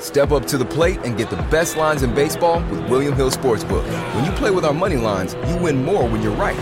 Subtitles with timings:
[0.00, 3.30] Step up to the plate and get the best lines in baseball with William Hill
[3.30, 3.84] Sportsbook.
[4.14, 6.56] When you play with our money lines, you win more when you're right.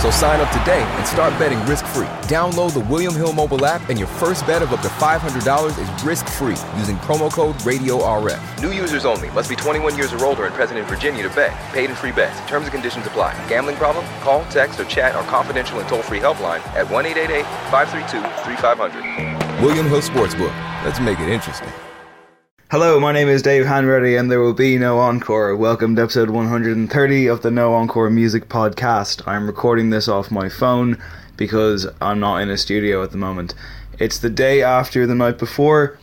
[0.00, 2.06] So sign up today and start betting risk-free.
[2.28, 6.04] Download the William Hill mobile app and your first bet of up to $500 is
[6.04, 8.62] risk-free using promo code RadioRF.
[8.62, 9.28] New users only.
[9.30, 11.50] Must be 21 years or older and present in Virginia to bet.
[11.72, 12.38] Paid and free bets.
[12.48, 13.34] Terms and conditions apply.
[13.48, 14.04] Gambling problem?
[14.20, 19.62] Call, text, or chat our confidential and toll-free helpline at 1-888-532-3500.
[19.62, 20.54] William Hill Sportsbook.
[20.84, 21.72] Let's make it interesting.
[22.70, 25.56] Hello, my name is Dave Hanratty, and there will be no encore.
[25.56, 29.26] Welcome to episode 130 of the No Encore Music Podcast.
[29.26, 30.98] I'm recording this off my phone
[31.38, 33.54] because I'm not in a studio at the moment.
[33.98, 35.98] It's the day after the night before.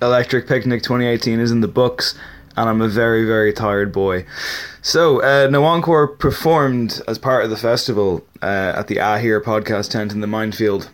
[0.00, 2.16] Electric Picnic 2018 is in the books,
[2.56, 4.24] and I'm a very, very tired boy.
[4.82, 9.90] So, uh, No Encore performed as part of the festival uh, at the Ahir podcast
[9.90, 10.90] tent in the Mindfield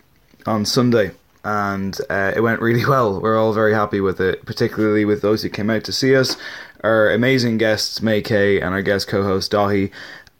[0.47, 1.11] on Sunday
[1.43, 3.19] and uh, it went really well.
[3.19, 6.37] We're all very happy with it, particularly with those who came out to see us.
[6.83, 9.91] Our amazing guests, May Kay, and our guest co-host Daithí.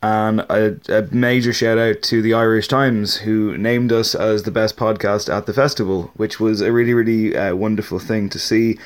[0.04, 4.52] And a, a major shout out to the Irish Times, who named us as the
[4.52, 8.80] best podcast at the festival, which was a really, really uh, wonderful thing to see.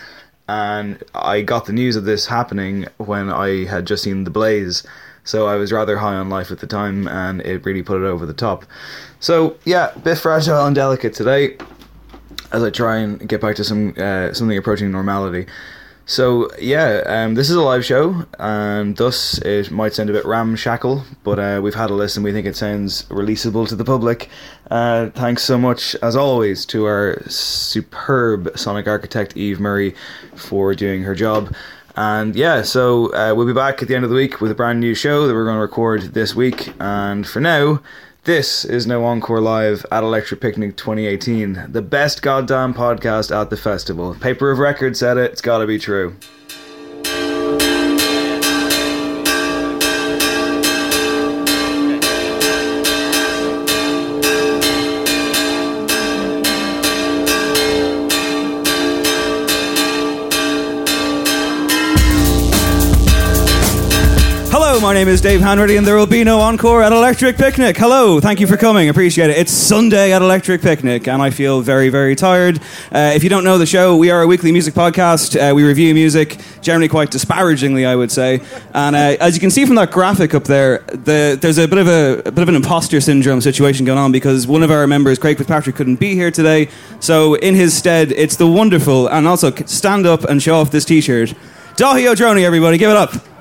[0.49, 4.85] And I got the news of this happening when I had just seen The Blaze.
[5.23, 8.05] So I was rather high on life at the time, and it really put it
[8.05, 8.65] over the top.
[9.21, 11.57] So yeah, bit fragile and delicate today
[12.51, 15.47] as I try and get back to some uh, something approaching normality.
[16.07, 20.23] So yeah, um, this is a live show, and thus it might sound a bit
[20.23, 22.21] ramshackle, but uh, we've had a listen.
[22.21, 24.29] We think it sounds releasable to the public.
[24.69, 29.95] Uh, thanks so much, as always, to our superb sonic architect Eve Murray
[30.35, 31.55] for doing her job.
[31.95, 34.55] And yeah, so uh, we'll be back at the end of the week with a
[34.55, 36.71] brand new show that we're going to record this week.
[36.79, 37.81] And for now,
[38.25, 43.57] this is No Encore Live at Electric Picnic 2018, the best goddamn podcast at the
[43.57, 44.15] festival.
[44.15, 46.15] Paper of Record said it, it's gotta be true.
[64.85, 67.75] My name is Dave Hanratty, and there will be no encore at Electric Picnic.
[67.75, 68.87] Hello, thank you for coming.
[68.87, 69.37] Appreciate it.
[69.39, 72.59] It's Sunday at Electric Picnic, and I feel very, very tired.
[72.91, 75.35] Uh, if you don't know the show, we are a weekly music podcast.
[75.35, 78.41] Uh, we review music, generally quite disparagingly, I would say.
[78.75, 81.79] And uh, as you can see from that graphic up there, the, there's a bit
[81.79, 84.85] of a, a bit of an imposter syndrome situation going on because one of our
[84.85, 86.69] members, Craig Fitzpatrick, couldn't be here today.
[86.99, 90.85] So in his stead, it's the wonderful and also stand up and show off this
[90.85, 91.33] T-shirt.
[91.75, 93.34] Daithí Ó Drónaí, everybody, give it up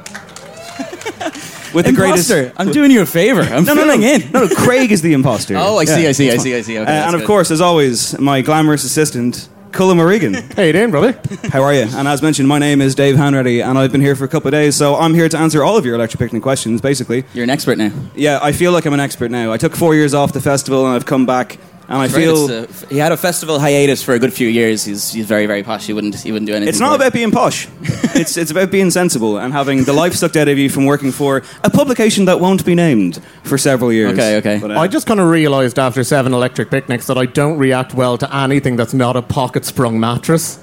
[1.74, 2.34] with the Imposter.
[2.34, 2.60] greatest.
[2.60, 3.40] I'm doing you a favor.
[3.42, 4.30] I'm no, no, no, filling in.
[4.32, 4.54] no, no.
[4.54, 5.56] Craig is the imposter.
[5.56, 6.54] Oh, I see, I see, I see.
[6.54, 6.78] I see.
[6.78, 7.26] Okay, Uh, that's and of good.
[7.26, 10.34] course, as always, my glamorous assistant, Cullum O'Regan.
[10.54, 11.18] Hey, Dan, brother?
[11.50, 11.82] How are you?
[11.92, 14.46] And as mentioned, my name is Dave Hanratty, and I've been here for a couple
[14.48, 16.80] of days, so I'm here to answer all of your electric picnic questions.
[16.80, 17.90] Basically, You're an expert now.
[18.14, 19.52] yeah, I feel like I'm an expert now.
[19.52, 21.58] I took four years off the festival, and I've come back
[21.88, 24.84] and I feel it's, uh, he had a festival hiatus for a good few years.
[24.84, 25.86] He's, he's very, very posh.
[25.86, 26.69] He wouldn't, he wouldn't do anything.
[26.70, 27.06] It's not for it.
[27.06, 27.69] about being posh.
[28.14, 31.12] it's it's about being sensible and having the life sucked out of you from working
[31.12, 34.12] for a publication that won't be named for several years.
[34.12, 34.58] Okay, okay.
[34.60, 37.94] But, uh, I just kind of realised after seven electric picnics that I don't react
[37.94, 40.60] well to anything that's not a pocket sprung mattress.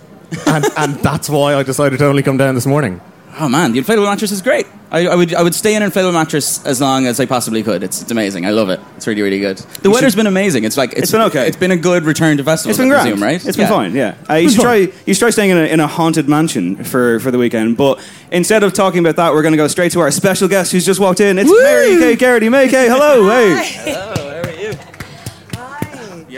[0.48, 3.02] and, and that's why I decided to only come down this morning.
[3.40, 4.68] Oh man, the inflatable mattress is great.
[4.92, 7.64] I, I would I would stay in an inflatable mattress as long as I possibly
[7.64, 7.82] could.
[7.82, 8.46] It's, it's amazing.
[8.46, 8.82] I love it.
[8.98, 9.58] It's really really good.
[9.58, 10.66] The weather's been amazing.
[10.66, 11.48] It's like It's been okay.
[11.48, 12.78] It's been a good return to festivals.
[12.78, 13.44] it's been presume, right?
[13.46, 13.96] It's been fine.
[13.96, 14.76] Yeah, uh, you should try.
[14.76, 17.78] You should try staying in a, in a haunted mansion for, for the weekend.
[17.78, 20.74] But instead of talking about that, we're going to go straight to our special guest
[20.74, 21.40] who's just walked in.
[21.40, 22.50] It's Mary Kay Geraghty.
[22.50, 23.30] Mary Kay, hello.
[23.30, 23.94] Hey.
[23.94, 24.31] Hello, you?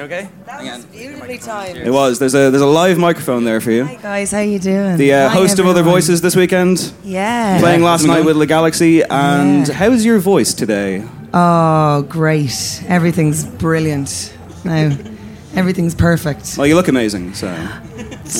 [0.04, 0.28] You okay?
[0.48, 0.82] Hang on.
[0.92, 1.78] Beautifully timed.
[1.78, 2.20] It was.
[2.20, 3.86] There's a there's a live microphone there for you.
[3.86, 4.98] Hi guys, how you doing?
[4.98, 5.96] The uh, Hi, host of Other everyone.
[6.02, 7.58] Voices this weekend, Yeah.
[7.62, 9.02] playing last night with Le Galaxie.
[9.04, 9.74] And Yeah.
[9.74, 11.06] how's your voice today?
[11.34, 12.84] Oh, great!
[12.90, 14.34] Everything's brilliant.
[14.66, 14.92] Now,
[15.56, 16.58] everything's perfect.
[16.58, 17.34] Well, you look amazing.
[17.34, 17.48] So,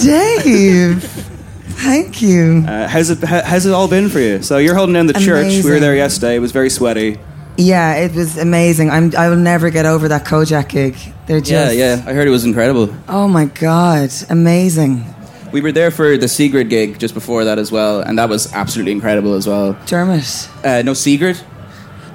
[0.04, 2.66] Dave, thank you.
[2.68, 4.42] uh, how's it how, how's it all been for you?
[4.42, 5.24] So you're holding down the church.
[5.48, 5.80] We were Amazing.
[5.82, 6.36] there yesterday.
[6.36, 7.20] It was very sweaty.
[7.58, 8.90] Yeah, it was amazing.
[8.90, 9.16] I'm.
[9.16, 10.96] I will never get over that Kojaque gig.
[11.28, 11.76] They're just.
[11.76, 12.04] Yeah, yeah.
[12.08, 12.94] I heard it was incredible.
[13.08, 15.06] Oh my god, amazing.
[15.52, 18.52] We were there for the Sigrid gig just before that as well, and that was
[18.54, 19.78] absolutely incredible as well.
[19.86, 20.50] Dermot.
[20.64, 21.40] Uh, no Sigrid.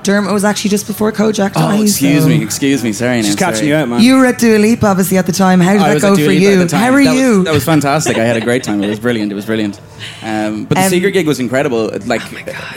[0.02, 2.92] Dermot was actually just before Kojaque Oh, died, excuse so- me, excuse me.
[2.92, 3.68] Sorry, She's now, catching sorry.
[3.68, 4.00] you out, man.
[4.00, 5.60] You were at Dua Lipa obviously at the time.
[5.60, 6.52] How did I that was go at for Lipa you?
[6.52, 6.80] at the time.
[6.80, 7.36] How are that you?
[7.38, 8.16] Was, that was fantastic.
[8.16, 8.82] I had a great time.
[8.82, 9.32] It was brilliant.
[9.32, 9.80] It was brilliant.
[10.22, 11.90] Um, but the Um, Sigrid gig was incredible.
[12.06, 12.22] Like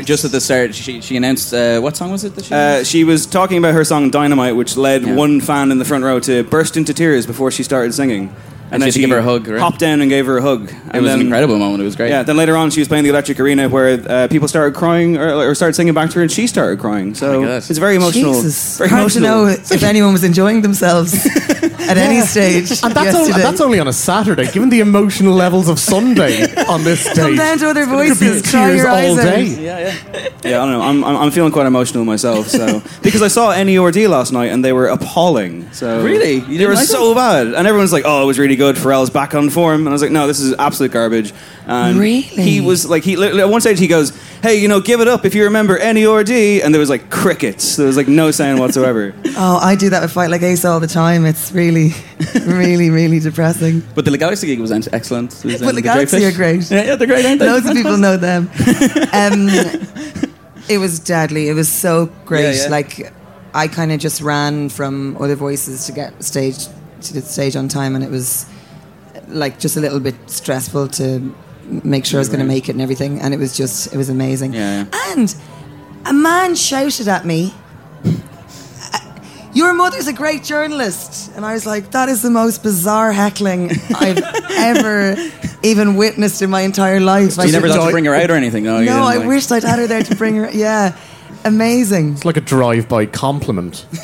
[0.04, 2.36] just at the start, she, she announced uh, what song was it?
[2.36, 5.16] That she Uh, she was talking about her song Dynamite, which led Yeah.
[5.16, 8.34] one fan in the front row to burst into tears before she started singing.
[8.72, 9.60] And then she had to give her a hug, right?
[9.60, 10.70] Hopped down and gave her a hug.
[10.70, 11.82] it And was an incredible moment.
[11.82, 12.10] It was great.
[12.10, 15.18] Yeah, then later on she was playing the Electric Arena where uh, people started crying
[15.18, 17.14] or, or started singing back to her and she started crying.
[17.14, 18.34] So Oh my it's very emotional.
[18.34, 19.46] Jesus, Very hard to emotional.
[19.46, 21.14] know if anyone was enjoying themselves
[21.90, 23.42] at any stage And that's, only, yesterday.
[23.44, 24.52] that's only on a Saturday.
[24.52, 27.92] Given the emotional levels of Sunday on this stage, Come down to other it be
[27.92, 29.24] voices, cry tears your eyes all out.
[29.24, 29.44] day.
[29.46, 29.80] Yeah,
[30.44, 30.50] yeah.
[30.62, 30.82] I don't know.
[30.82, 32.48] I'm, I'm, I'm feeling quite emotional myself.
[32.48, 35.72] So because I saw N.E.R.D last night and they were appalling.
[35.74, 36.36] So Really?
[36.36, 38.76] You they were like so bad, and everyone's like, "Oh, it was really good.
[38.76, 41.34] Pharrell's back on form," and I was like, "No, this is absolute garbage."
[41.68, 42.22] And Really?
[42.22, 45.26] he was like, he at one stage he goes, "Hey, you know, give it up
[45.26, 47.76] if you remember N.E.R.D," and there was like crickets.
[47.76, 49.14] There was like no sound whatsoever.
[49.44, 51.26] Oh, I do that with Fight Like Apes all the time.
[51.26, 51.94] It's really,
[52.46, 53.82] really, really depressing.
[53.96, 55.34] But the Galaxie gig was excellent.
[55.46, 56.34] It was, But um, the the Galaxie Dreyfish.
[56.34, 56.70] are great.
[56.72, 57.48] Yeah, yeah, they're great, aren't they?
[57.48, 58.50] Loads of people know them.
[59.14, 59.48] Um,
[60.70, 61.48] it was deadly.
[61.50, 62.56] It was so great.
[62.56, 62.70] Yeah, yeah.
[62.70, 63.14] Like
[63.54, 66.68] I kind of just ran from other voices to get stage
[67.04, 68.46] to the stage on time, and it was
[69.28, 71.34] like just a little bit stressful to
[71.84, 73.20] make sure I was going to make it and everything.
[73.22, 74.54] And it was just it was amazing.
[74.54, 74.86] Yeah,
[75.16, 75.34] And
[76.06, 77.54] a man shouted at me.
[79.54, 81.30] Your mother's a great journalist.
[81.36, 84.18] And I was like, that is the most bizarre heckling I've
[84.52, 85.16] ever
[85.62, 87.38] even witnessed in my entire life.
[87.38, 88.64] I You never thought to bring her out or anything?
[88.64, 90.50] No, no, I like- wished I'd had her there to bring her.
[90.52, 90.96] Yeah,
[91.44, 92.14] amazing.
[92.14, 93.86] It's like a drive-by compliment.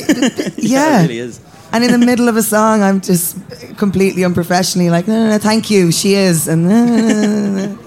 [0.58, 1.40] Yeah, It really is.
[1.78, 3.38] And in the middle of a song, I'm just
[3.78, 5.92] completely unprofessionally like, no, no, no, thank you.
[5.92, 6.68] She is, and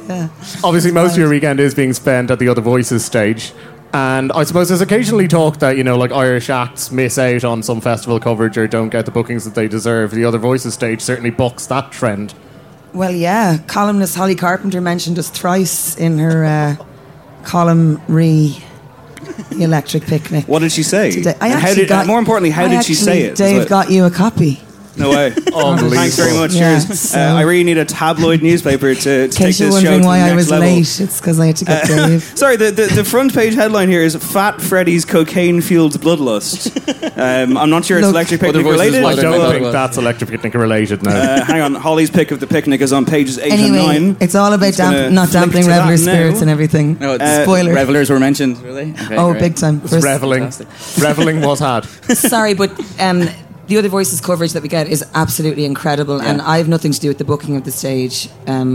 [0.09, 0.29] yeah.
[0.63, 3.53] Obviously, most of your weekend is being spent at the Other Voices stage.
[3.93, 7.65] And I suppose there's occasionally talk that, you know, like Irish acts miss out on
[7.65, 10.13] some festival coverage or don't get the bookings that they deserve.
[10.13, 12.33] The Other Voices stage certainly bucks that trend.
[12.95, 13.59] Well, yeah.
[13.67, 16.77] Columnist Holly Carpenter mentioned us thrice in her uh,
[17.43, 18.63] column re
[19.51, 20.47] the Electric Picnic.
[20.47, 21.11] What did she say?
[21.11, 21.35] Today.
[21.41, 23.37] I And actually did, got, more importantly, how I did she say it?
[23.37, 24.61] Dave got you a copy.
[24.97, 25.27] No way.
[25.29, 25.91] Unbelievable.
[25.91, 26.53] Thanks very much.
[26.53, 27.01] Yeah, Cheers.
[27.01, 29.71] so- uh, I really need a tabloid newspaper to, to In take case this you're
[29.71, 30.69] show wondering to why the I was level.
[30.69, 32.23] late, it's because I had to get Dave.
[32.35, 36.77] Sorry, the, the, the front page headline here is Fat Freddy's cocaine fueled bloodlust.
[37.17, 39.05] Um, I'm not sure it's Look- electric picnic voices related.
[39.05, 41.11] I don't think thought- that's Electric Picnic related now.
[41.17, 44.17] Uh, hang on, Holly's pick of the picnic is on pages eight and nine.
[44.21, 46.13] it's all about gonna damp, not dampening to that reveller now.
[46.13, 46.99] spirits and everything.
[46.99, 47.73] No, it's Uh, Spoiler.
[47.75, 48.91] Revelers were mentioned, were they?
[48.93, 49.41] Okay, oh, great.
[49.41, 49.81] big time.
[49.81, 50.45] First- reveling.
[51.01, 51.85] reveling was had.
[52.15, 53.29] Sorry, but um,
[53.71, 57.01] the other voices coverage that we get is absolutely incredible, and I have nothing to
[57.01, 58.29] do with the booking of the stage.
[58.49, 58.71] Um,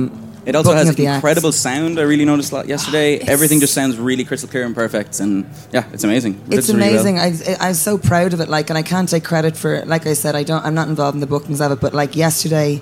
[0.46, 1.16] It also has the acts.
[1.18, 2.00] incredible sound.
[2.00, 3.16] I really noticed that yesterday.
[3.16, 6.34] It's- Everything just sounds really crystal clear and perfect, and yeah, it's amazing.
[6.50, 7.06] It It's does really well.
[7.08, 7.20] amazing.
[7.60, 8.48] I, I'm so proud of it.
[8.48, 9.84] Like, and I can't take credit for.
[9.86, 10.64] Like I said, I don't.
[10.66, 11.80] I'm not involved in the bookings of it.
[11.82, 12.82] But like yesterday,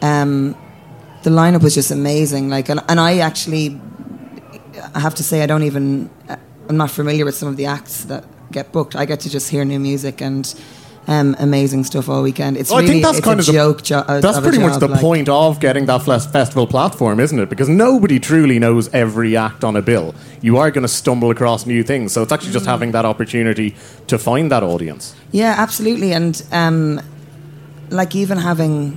[0.00, 0.54] um,
[1.24, 2.48] the lineup was just amazing.
[2.56, 3.78] Like, and, and I actually,
[4.94, 6.08] I have to say, I don't even.
[6.68, 8.94] I'm not familiar with some of the acts that get booked.
[8.96, 10.46] I get to just hear new music and.
[11.06, 12.56] Um, amazing stuff all weekend.
[12.56, 13.82] It's Well, really I think that's it's kind a of the- joke.
[13.82, 17.20] jo- uh, That's of pretty much the like- point of getting that fes- festival platform,
[17.20, 17.50] isn't it?
[17.50, 20.14] Because nobody truly knows every act on a bill.
[20.40, 22.12] You are going to stumble across new things.
[22.12, 22.54] So it's actually Mm.
[22.54, 23.74] just having that opportunity
[24.06, 25.12] to find that audience.
[25.30, 26.12] Yeah, absolutely.
[26.14, 27.00] And um,
[27.90, 28.96] like even having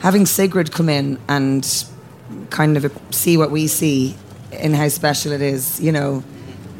[0.00, 1.66] having Sigrid come in and
[2.50, 4.16] kind of see what we see
[4.60, 5.80] in how special it is.
[5.80, 6.22] You know,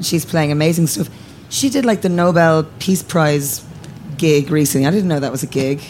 [0.03, 1.09] she's playing amazing stuff.
[1.49, 3.63] She did like the Nobel Peace Prize
[4.17, 4.87] gig recently.
[4.87, 5.83] I didn't know that was a gig.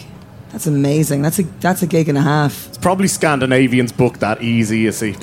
[0.53, 1.23] That's amazing.
[1.23, 2.67] That's a that's a gig and a half.
[2.67, 5.09] It's probably Scandinavians book that easy, you see.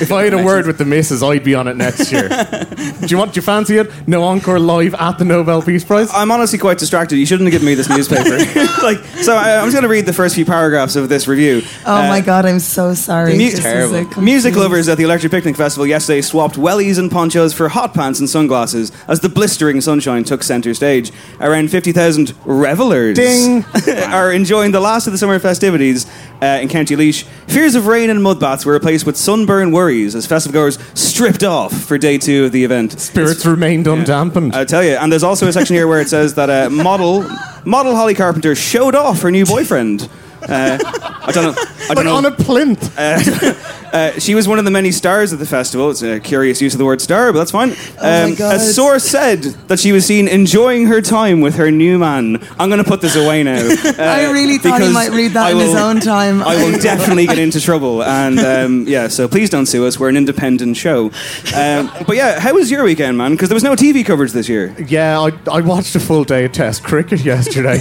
[0.00, 2.28] if I had a word with the missus, I'd be on it next year.
[2.28, 3.90] do you want do you fancy it?
[4.08, 6.08] No encore live at the Nobel Peace Prize?
[6.14, 7.16] I'm honestly quite distracted.
[7.16, 8.30] You shouldn't have given me this newspaper.
[8.82, 11.62] like, so I, I'm just going to read the first few paragraphs of this review.
[11.84, 13.32] Oh Uh, my god, I'm so sorry.
[13.32, 16.98] Mu- This is a complete- Music lovers at the Electric Picnic Festival yesterday swapped wellies
[17.00, 21.10] and ponchos for hot pants and sunglasses as the blistering sunshine took centre stage.
[21.40, 23.64] Around 50,000 revelers Ding.
[24.12, 26.04] are enjoying the last of the summer festivities
[26.42, 30.14] uh, in County Laois, Fears of rain and mud baths were replaced with sunburn worries
[30.14, 33.00] as festival goers stripped off for day two of the event.
[33.00, 34.54] Spirits remained undampened.
[34.54, 37.26] I tell you, and there's also a section here where it says that uh, model
[37.64, 40.10] model Holly Carpenter showed off her new boyfriend.
[40.48, 41.62] Uh, I don't know.
[41.88, 42.16] I don't like know.
[42.16, 42.94] on a plinth.
[43.94, 45.88] Uh, she was one of the many stars of the festival.
[45.88, 47.70] It's a curious use of the word star, but that's fine.
[47.70, 51.70] Um, Oh my A source said that she was seen enjoying her time with her
[51.70, 52.44] new man.
[52.58, 53.58] I'm going to put this away now.
[53.84, 56.42] uh, I really thought he might read that I in his own time.
[56.42, 58.02] I will definitely get into trouble.
[58.02, 59.96] And um, yeah, so please don't sue us.
[59.96, 61.12] We're an independent show.
[61.54, 63.30] Um, but yeah, how was your weekend, man?
[63.30, 64.74] Because there was no TV coverage this year.
[64.88, 67.78] Yeah, I, I watched a full day of Test cricket yesterday.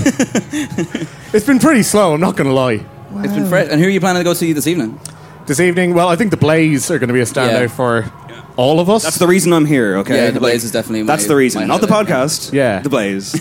[1.34, 2.86] it's been pretty slow, I'm not going to lie.
[3.18, 3.68] It's been fresh.
[3.70, 5.00] And who are you planning to go see this evening?
[5.46, 7.68] This evening, well, I think the Blaze are going to be a standout Yeah.
[7.68, 8.12] for
[8.58, 9.04] all of us.
[9.04, 10.16] That's the reason I'm here, okay?
[10.26, 11.62] Yeah, The Blaze is definitely That's my- the reason.
[11.62, 12.16] my Not the highlight, yeah.
[12.26, 12.54] podcast.
[12.54, 12.80] Yeah.
[12.80, 13.34] The Blaze.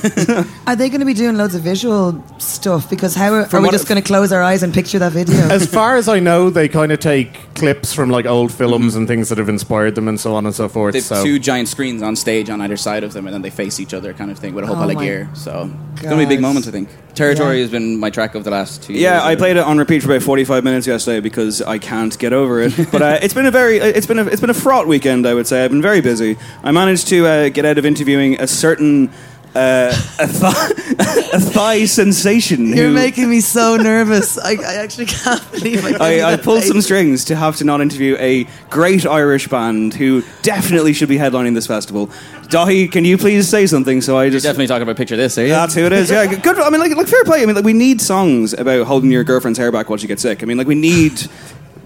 [0.66, 2.88] Are they going to be doing loads of visual stuff?
[2.88, 5.12] Because how are, are we what- just going to close our eyes and picture that
[5.12, 5.36] video?
[5.50, 9.06] as far as I know, they kind of take clips from like old films and
[9.06, 10.94] things that have inspired them and so on and so forth.
[10.94, 13.50] They've so two giant screens on stage on either side of them, and then they
[13.50, 15.28] face each other, kind of thing, with a whole Oh pile of my gear.
[15.34, 16.48] So it's going to be big God.
[16.48, 16.88] moment, I think.
[17.14, 17.62] Territory Yeah.
[17.62, 19.02] has been my track of the last two years.
[19.02, 22.32] Yeah, I played it on repeat for about forty-five minutes yesterday because I can't get
[22.32, 22.72] over it.
[22.92, 25.26] But uh, it's been a very, it's been a, it's been a fraught weekend.
[25.26, 26.36] I would say I've been very busy.
[26.62, 29.10] I managed to uh, get out of interviewing a certain
[29.52, 30.98] uh, a, th-
[31.34, 32.68] a thigh sensation.
[32.68, 34.38] You're who making me so nervous.
[34.38, 36.68] I, I actually can't believe I, I, I pulled face.
[36.68, 41.18] some strings to have to not interview a great Irish band who definitely should be
[41.18, 42.06] headlining this festival.
[42.44, 44.00] Daithí, can you please say something?
[44.02, 45.48] So I You're just definitely talking about picture this, eh?
[45.48, 46.10] That's who it is.
[46.10, 46.58] Yeah, good.
[46.60, 47.42] I mean, like, like fair play.
[47.42, 50.22] I mean, like, we need songs about holding your girlfriend's hair back while she gets
[50.22, 50.44] sick.
[50.44, 51.28] I mean, like, we need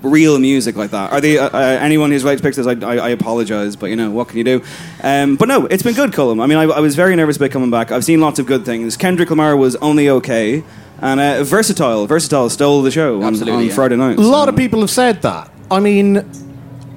[0.07, 1.13] real music like that.
[1.13, 2.67] Are they uh, uh, anyone who's right to pick this?
[2.67, 4.63] I, I, I apologize, but you know what can you do?
[5.03, 6.41] Um, but no, it's been good, Cullum.
[6.41, 7.93] I mean, I, I was very nervous about coming back.
[7.93, 8.97] I've seen lots of good things.
[8.97, 10.65] Kendrick Lamar was only okay,
[11.01, 12.07] and uh, versatile.
[12.07, 13.75] Versatile stole the show on, Absolutely, on yeah.
[13.75, 14.19] Friday night.
[14.19, 15.51] a lot of people have said that.
[15.71, 16.29] I mean,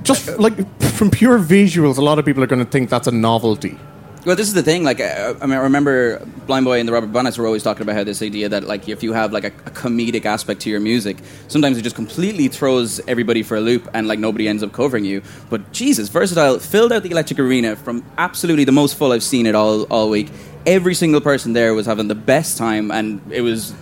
[0.04, 3.12] just like from pure visuals, a lot of people are going to think that's a
[3.12, 3.78] novelty.
[4.26, 4.84] Well, this is the thing.
[4.84, 8.04] Like, uh, I mean, I remember Blindboy and the Rubberbandits were always talking about how
[8.04, 11.18] this idea that, like, if you have like a, a comedic aspect to your music,
[11.48, 15.06] sometimes it just completely throws everybody for a loop, and like nobody ends up covering
[15.06, 15.22] you.
[15.50, 19.46] But Jesus, versatile filled out the Electric Arena from absolutely the most full I've seen
[19.46, 20.30] it all all week.
[20.66, 23.74] Every single person there was having the best time, and it was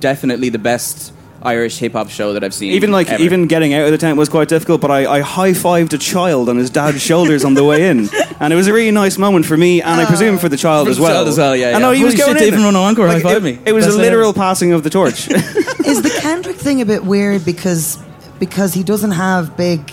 [0.00, 1.12] definitely the best
[1.46, 2.72] Irish hip hop show that I've seen.
[2.72, 3.22] Even like ever.
[3.22, 5.98] even getting out of the tent was quite difficult, but I, I high fived a
[5.98, 8.08] child on his dad's shoulders on the way in,
[8.40, 10.08] and it was a really nice moment for me, and I ah.
[10.08, 11.12] presume for the child For as the well.
[11.14, 11.98] child as well, yeah, I know yeah.
[11.98, 12.50] he was Holy going shit, in.
[12.50, 13.58] Dave from Run Encore high-fived it, me.
[13.64, 15.30] It was Best a thing literal passing of the torch.
[15.86, 17.98] Is the Kendrick thing a bit weird because
[18.40, 19.92] because he doesn't have big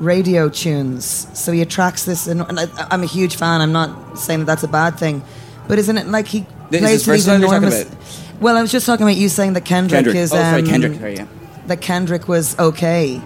[0.00, 2.26] radio tunes, so he attracts this.
[2.26, 3.60] And, and I, I'm a huge fan.
[3.60, 5.22] I'm not saying that that's a bad thing,
[5.68, 8.25] but isn't it like he This plays is to these versatile you're talking enormous?
[8.40, 10.16] Well, I was just talking about you saying that Kendrick, Kendrick.
[10.16, 10.94] is oh, sorry, um, Kendrick.
[10.98, 11.26] Sorry, yeah.
[11.66, 13.20] that Kendrick was okay,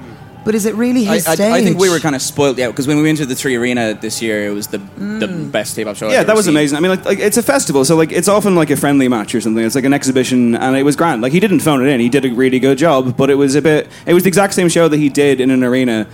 [0.45, 1.52] but is it really I, his I, stage?
[1.52, 3.57] I think we were kind of spoiled, yeah, because when we went to the Three
[3.57, 5.50] Arena this year, it was the the Mm.
[5.52, 6.07] best hip hop show.
[6.07, 6.55] I've yeah, ever that was seen.
[6.55, 6.79] amazing.
[6.79, 9.35] I mean, like, like it's a festival, so like it's often like a friendly match
[9.35, 9.64] or something.
[9.64, 11.23] It's like an exhibition, and it was grand.
[11.23, 13.17] Like he didn't phone it in; he did a really good job.
[13.17, 13.88] But it was a bit.
[14.07, 16.07] It was the exact same show that he did in an arena.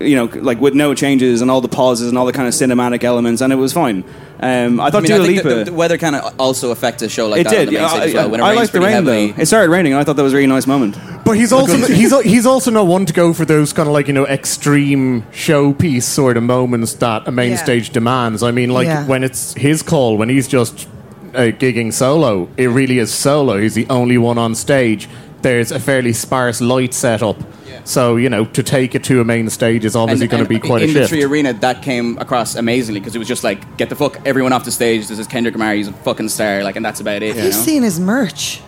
[0.00, 2.54] You know, like with no changes and all the pauses and all the kind of
[2.54, 4.02] cinematic elements, and it was fine.
[4.40, 5.54] Um, I I thought mean, Dua I think Lipa.
[5.56, 7.58] the, the weather kind of also affects a show like it that did.
[7.60, 8.30] on the main Yeah, stage I, as well.
[8.30, 9.32] When it I rains liked the rain heavily.
[9.32, 9.42] though.
[9.42, 10.96] It started raining, and I thought that was a really nice moment.
[11.26, 14.06] But he's also he's he's also not one to go for those kind of like
[14.06, 17.56] you know extreme showpiece sort of moments that a main Yeah.
[17.56, 18.42] stage demands.
[18.42, 19.06] I mean, like Yeah.
[19.06, 20.88] when it's his call, when he's just
[21.34, 23.60] uh, gigging solo, it really is solo.
[23.60, 25.08] He's the only one on stage.
[25.42, 27.36] There's a fairly sparse light setup,
[27.84, 30.58] so you know to take it to a main stage is obviously going to be
[30.58, 31.10] quite in a the shift.
[31.10, 34.52] Three Arena, that came across amazingly because it was just like, get the fuck everyone
[34.52, 35.08] off the stage.
[35.08, 35.74] This is Kendrick Lamar.
[35.74, 36.62] He's a fucking star.
[36.62, 37.28] Like, and that's about it.
[37.28, 37.56] Have You you know?
[37.56, 38.60] seen his merch?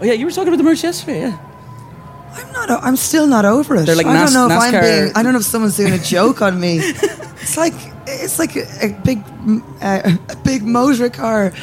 [0.00, 1.20] Oh yeah, you were talking about the merch yesterday.
[1.20, 1.38] Yeah.
[2.32, 2.70] I'm not.
[2.70, 3.86] I'm still not over it.
[3.86, 5.12] They're like I don't know if I'm being.
[5.16, 6.80] I don't know if someone's doing a joke on me.
[7.42, 7.72] It's like
[8.10, 9.22] it's like a, a big,
[9.82, 11.52] uh, a big motor car.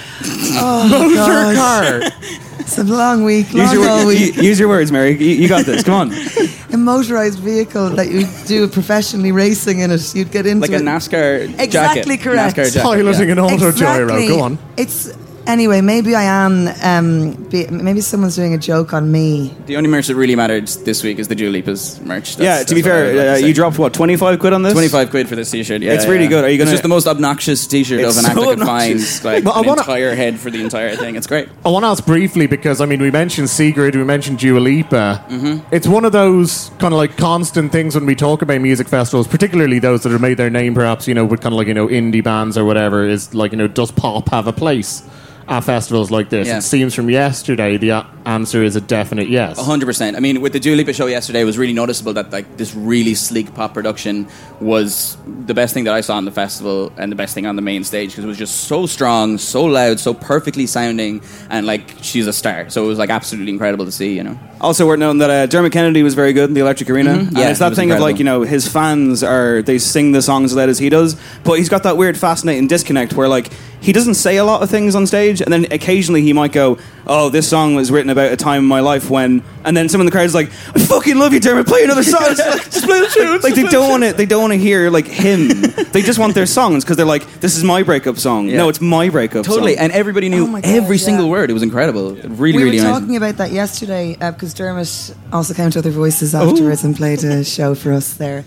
[0.60, 1.56] Oh, Motor God.
[1.56, 2.12] car.
[2.60, 4.36] It's a long week, Use long your, all week.
[4.36, 5.12] u- use your words, Mary.
[5.12, 5.84] You, you got this.
[5.84, 6.12] Come on.
[6.74, 10.76] A motorized vehicle that you do professionally racing in it, you'd get into Like a
[10.76, 10.82] it.
[10.82, 11.62] NASCAR jacket.
[11.64, 12.58] Exactly correct.
[12.58, 12.82] NASCAR jacket.
[12.82, 13.32] Piloting yeah.
[13.34, 13.82] an auto Exactly.
[13.84, 14.28] gyro.
[14.28, 14.60] Go on.
[14.76, 15.14] It's
[15.48, 15.82] anyway.
[15.82, 16.68] Maybe I am.
[16.84, 19.56] Um, be, maybe someone's doing a joke on me.
[19.66, 22.36] The only merch that really mattered this week is the Dua Lipa's merch.
[22.36, 23.94] That's- yeah, to be that's what I would like fair, uh, to you dropped what
[23.94, 24.74] twenty five quid on this.
[24.74, 25.82] 25 quid for this t-shirt.
[25.82, 26.30] Yeah, It's yeah, really yeah.
[26.30, 26.44] good.
[26.44, 28.60] Are you gonna- It's just the most obnoxious t-shirt of an act so that could
[28.60, 29.24] find obnoxious.
[29.24, 31.16] like Well, I an wanna- entire head for the entire thing.
[31.16, 31.50] It's great.
[31.66, 35.24] I want to ask briefly because I mean we mentioned Sigrid, we mentioned Dua Lipa.
[35.30, 35.74] Mm-hmm.
[35.74, 39.28] It's one of those kind of like constant things when we talk about music festivals,
[39.28, 41.74] particularly those that have made their name, perhaps you know, with kind of like you
[41.74, 43.06] know indie bands or whatever.
[43.08, 45.04] Is like you know, does pop have a place
[45.48, 46.48] at festivals like this?
[46.48, 46.58] Yeah.
[46.58, 49.60] It seems from yesterday the answer is a definite yes.
[49.60, 50.18] hundred percent.
[50.18, 52.76] I mean, with the Dua Lipa show yesterday, it was really noticeable that like this
[52.76, 54.28] really sleek pop production
[54.60, 57.56] was the best thing that I saw in the festival and the best thing on
[57.56, 61.66] the main stage because it was just so strong, so loud, so perfectly sounding, and
[61.66, 62.70] like she's a star.
[62.70, 64.16] So it was like absolutely incredible to see.
[64.16, 66.90] You know, Also worth noting that uh, Dermot Kennedy was very good in the Electric
[66.90, 67.12] Arena.
[67.16, 67.28] Mhm.
[67.28, 69.78] And Yeah, it's he that was thing of like, you know, his fans are, they
[69.78, 73.14] sing the songs as loud as he does, but he's got that weird fascinating disconnect
[73.14, 76.34] where like, he doesn't say a lot of things on stage, and then occasionally he
[76.34, 79.76] might go, "Oh, this song was written about a time in my life when," and
[79.76, 81.68] then someone in the crowd is like, "I fucking love you, Dermot.
[81.68, 83.42] Play another song." It's like, just play the tune.
[83.42, 85.48] Like they don't want to, they don't want to hear like him.
[85.92, 88.58] they just want their songs because they're like, "This is my breakup song." Yeah.
[88.58, 89.84] No, it's my breakup totally, song.
[89.86, 91.04] and everybody knew Oh God, every yeah.
[91.06, 91.50] single word.
[91.50, 92.16] It was incredible.
[92.16, 92.90] Really, we really were amazing.
[92.90, 97.24] talking about that yesterday uh, because Dermot also came to Other Voices afterwards and played
[97.24, 98.46] a show for us there.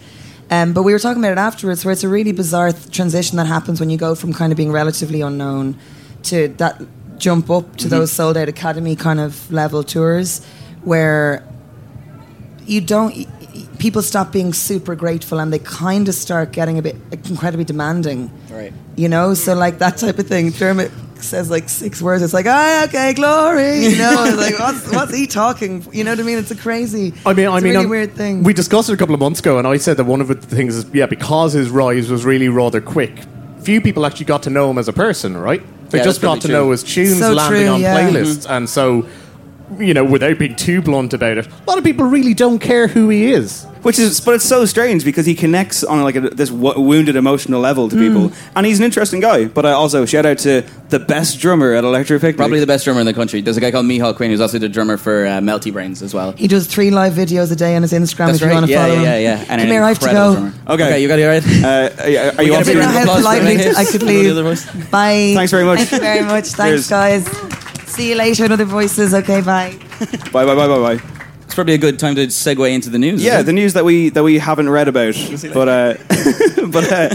[0.51, 3.37] Um, but we were talking about it afterwards, where it's a really bizarre th- transition
[3.37, 5.79] that happens when you go from kind of being relatively unknown
[6.25, 6.81] to that
[7.19, 10.45] jump up to those sold out academy kind of level tours,
[10.83, 11.47] where
[12.67, 13.27] you don't.
[13.79, 18.31] People stop being super grateful and they kind of start getting a bit incredibly demanding.
[18.51, 18.73] Right.
[18.97, 20.51] You know, so like that type of thing.
[20.51, 22.23] Dermot says like six words.
[22.23, 23.87] It's like, ah, okay, glory.
[23.87, 25.87] You know, it's like what's what's he talking?
[25.93, 26.39] You know what I mean?
[26.39, 27.15] It's a crazy.
[27.25, 28.43] I mean, I mean, a really um, weird thing.
[28.43, 30.35] We discussed it a couple of months ago, and I said that one of the
[30.35, 33.21] things is, yeah, because his rise was really rather quick.
[33.63, 35.63] Few people actually got to know him as a person, right?
[35.91, 36.71] They Yeah, just got to probably know true.
[36.73, 38.01] his tunes So landing true, on yeah.
[38.01, 39.07] playlists, and so,
[39.79, 42.89] you know, without being too blunt about it, a lot of people really don't care
[42.89, 43.65] who he is.
[43.83, 47.17] Which is, but it's so strange because he connects on like a, this w- wounded
[47.17, 49.47] emotional level to people, and he's an interesting guy.
[49.47, 52.37] But I also shout out to the best drummer at Electric Picnic.
[52.37, 53.41] Probably the best drummer in the country.
[53.41, 56.13] There's a guy called Mihal Quinn who's also the drummer for uh, Melty Brains as
[56.13, 56.33] well.
[56.33, 58.73] he does three live videos a day on his Instagram That's if you want to
[58.73, 59.05] Yeah, follow yeah, him.
[59.05, 59.39] yeah, yeah.
[59.39, 60.41] And Come an here, I have to incredible go.
[60.51, 60.55] drummer.
[60.75, 60.85] Okay.
[60.85, 61.47] Okay, you got it right.
[61.65, 61.69] Uh,
[62.29, 63.57] are, are you We off get a I didn't know round how applause for politely
[63.57, 63.75] Renee.
[63.79, 64.35] I could Wanna leave.
[64.35, 64.67] the voice?
[64.91, 65.33] Bye.
[65.37, 65.79] Thanks very much.
[65.79, 66.45] Thank you very much.
[66.55, 66.87] Cheers.
[66.87, 67.70] Thanks, guys.
[67.91, 69.13] See you later in Other Voices.
[69.13, 69.77] Okay, bye.
[70.33, 71.03] Bye bye bye bye bye.
[71.45, 73.23] It's probably a good time to segue into the news.
[73.23, 75.15] Yeah, the news that we that we haven't read about,
[75.53, 75.95] but uh,
[76.69, 77.09] but uh,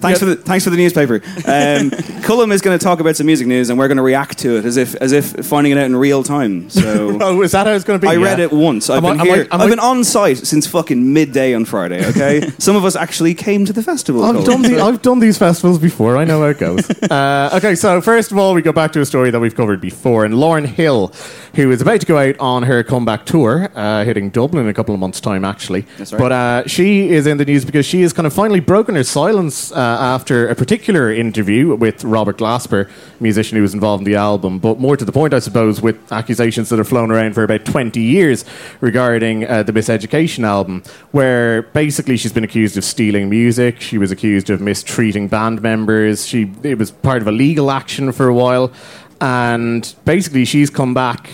[0.00, 1.20] thanks for the thanks for the newspaper.
[1.46, 1.90] Um,
[2.22, 4.56] Cullum is going to talk about some music news, and we're going to react to
[4.58, 6.68] it as if as if finding it out in real time.
[6.70, 7.18] So.
[7.22, 8.08] Oh, is that how it's going to be?
[8.08, 8.24] I Yeah.
[8.24, 8.88] read it once.
[8.88, 9.42] I've Am been I- here.
[9.42, 12.04] am I've I- been on site since fucking midday on Friday.
[12.06, 14.24] Okay, some of us actually came to the festival.
[14.24, 14.62] I've Colin.
[14.62, 16.16] done, the, I've done these festivals before.
[16.16, 16.88] I know how it goes.
[17.02, 19.80] Uh, okay, so first of all, we go back to a story that we've covered
[19.80, 20.24] before.
[20.24, 21.12] And Lauryn Hill,
[21.56, 24.74] who is about to go out on her comeback tour, uh, hitting Dublin in a
[24.74, 25.82] couple of months' time, actually.
[25.98, 26.18] That's right.
[26.18, 29.04] But uh, she is in the news because she has kind of finally broken her
[29.04, 32.88] silence uh, after a particular interview with Robert Glasper,
[33.20, 34.58] musician who was involved in the album.
[34.58, 37.64] But more to the point, I suppose, with accusations that have flown around for about
[37.64, 38.44] 20 years
[38.80, 43.80] regarding uh, the Miseducation album, where basically she's been accused of stealing music.
[43.80, 46.26] She was accused of mistreating band members.
[46.26, 48.72] She it was part of a legal action for a while,
[49.20, 51.30] and basically she's come back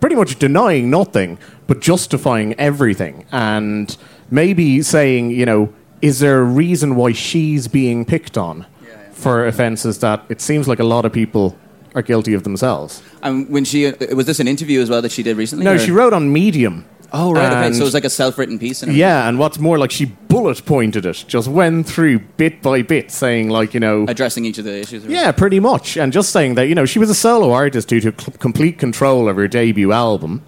[0.00, 3.96] pretty much denying nothing but justifying everything and
[4.30, 8.66] maybe saying, you know, is there a reason why she's being picked on
[9.12, 11.56] for offences that it seems like a lot of people
[11.94, 13.02] are guilty of themselves?
[13.22, 15.64] And when she uh, was this an interview as well that she did recently?
[15.64, 16.84] No, or- she wrote on Medium.
[17.12, 17.72] Oh right, okay.
[17.74, 18.84] So it was like a self-written piece.
[18.84, 18.92] And.
[18.94, 23.10] Yeah, and what's more, like she bullet pointed it, just went through bit by bit,
[23.10, 25.04] saying like, you know, addressing each of the issues.
[25.06, 28.00] yeah, pretty much, and just saying that you know she was a solo artist due
[28.00, 30.40] to c- complete control of her debut album.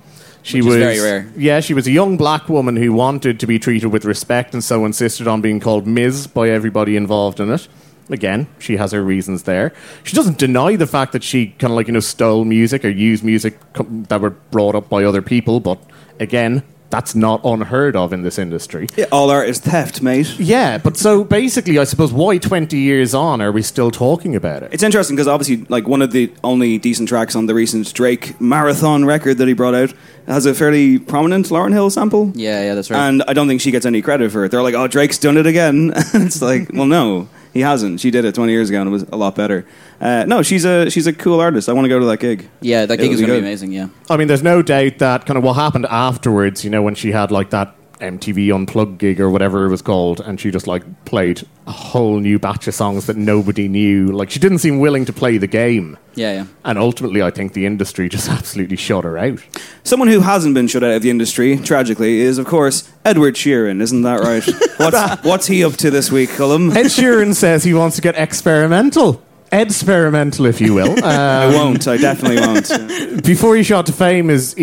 [0.42, 1.32] She Which was very rare.
[1.36, 4.62] Yeah, she was a young black woman who wanted to be treated with respect, and
[4.62, 6.26] so insisted on being called Ms.
[6.26, 7.68] by everybody involved in it.
[8.10, 9.72] Again, she has her reasons there.
[10.02, 12.88] She doesn't deny the fact that she kind of like you know stole music or
[12.90, 15.78] used music that were brought up by other people, but
[16.18, 18.86] again, that's not unheard of in this industry.
[18.96, 20.38] Yeah, all art is theft, mate.
[20.38, 24.62] Yeah, but so basically, I suppose why twenty years on are we still talking about
[24.62, 24.74] it?
[24.74, 28.38] It's interesting because obviously, like one of the only decent tracks on the recent Drake
[28.40, 29.94] marathon record that he brought out
[30.26, 32.30] has a fairly prominent Lauryn Hill sample.
[32.34, 33.08] Yeah, yeah, that's right.
[33.08, 34.50] And I don't think she gets any credit for it.
[34.50, 38.00] They're like, "Oh, Drake's done it again." it's like, well, no, He hasn't.
[38.00, 39.66] She did it 20 years ago, and it was a lot better.
[40.00, 41.68] Uh, no, she's a she's a cool artist.
[41.68, 42.48] I want to go to that gig.
[42.60, 43.72] Yeah, that It'll gig is going to be amazing.
[43.72, 43.88] Yeah.
[44.08, 47.12] I mean, there's no doubt that kind of what happened afterwards, you know, when she
[47.12, 51.04] had like that MTV Unplugged gig or whatever it was called, and she just like
[51.04, 54.08] played a whole new batch of songs that nobody knew.
[54.08, 55.96] Like, she didn't seem willing to play the game.
[56.14, 56.46] Yeah, yeah.
[56.64, 59.40] And ultimately, I think the industry just absolutely shut her out.
[59.84, 63.80] Someone who hasn't been shut out of the industry, tragically, is of course Edward Sheeran.
[63.82, 64.44] Isn't that right?
[64.78, 66.70] what's what's he up to this week, Cullum?
[66.70, 69.22] Ed Sheeran says he wants to get experimental.
[69.50, 70.94] Experimental, if you will.
[71.04, 71.86] I Um, won't.
[71.88, 73.22] I definitely won't.
[73.24, 74.54] before he shot to fame, his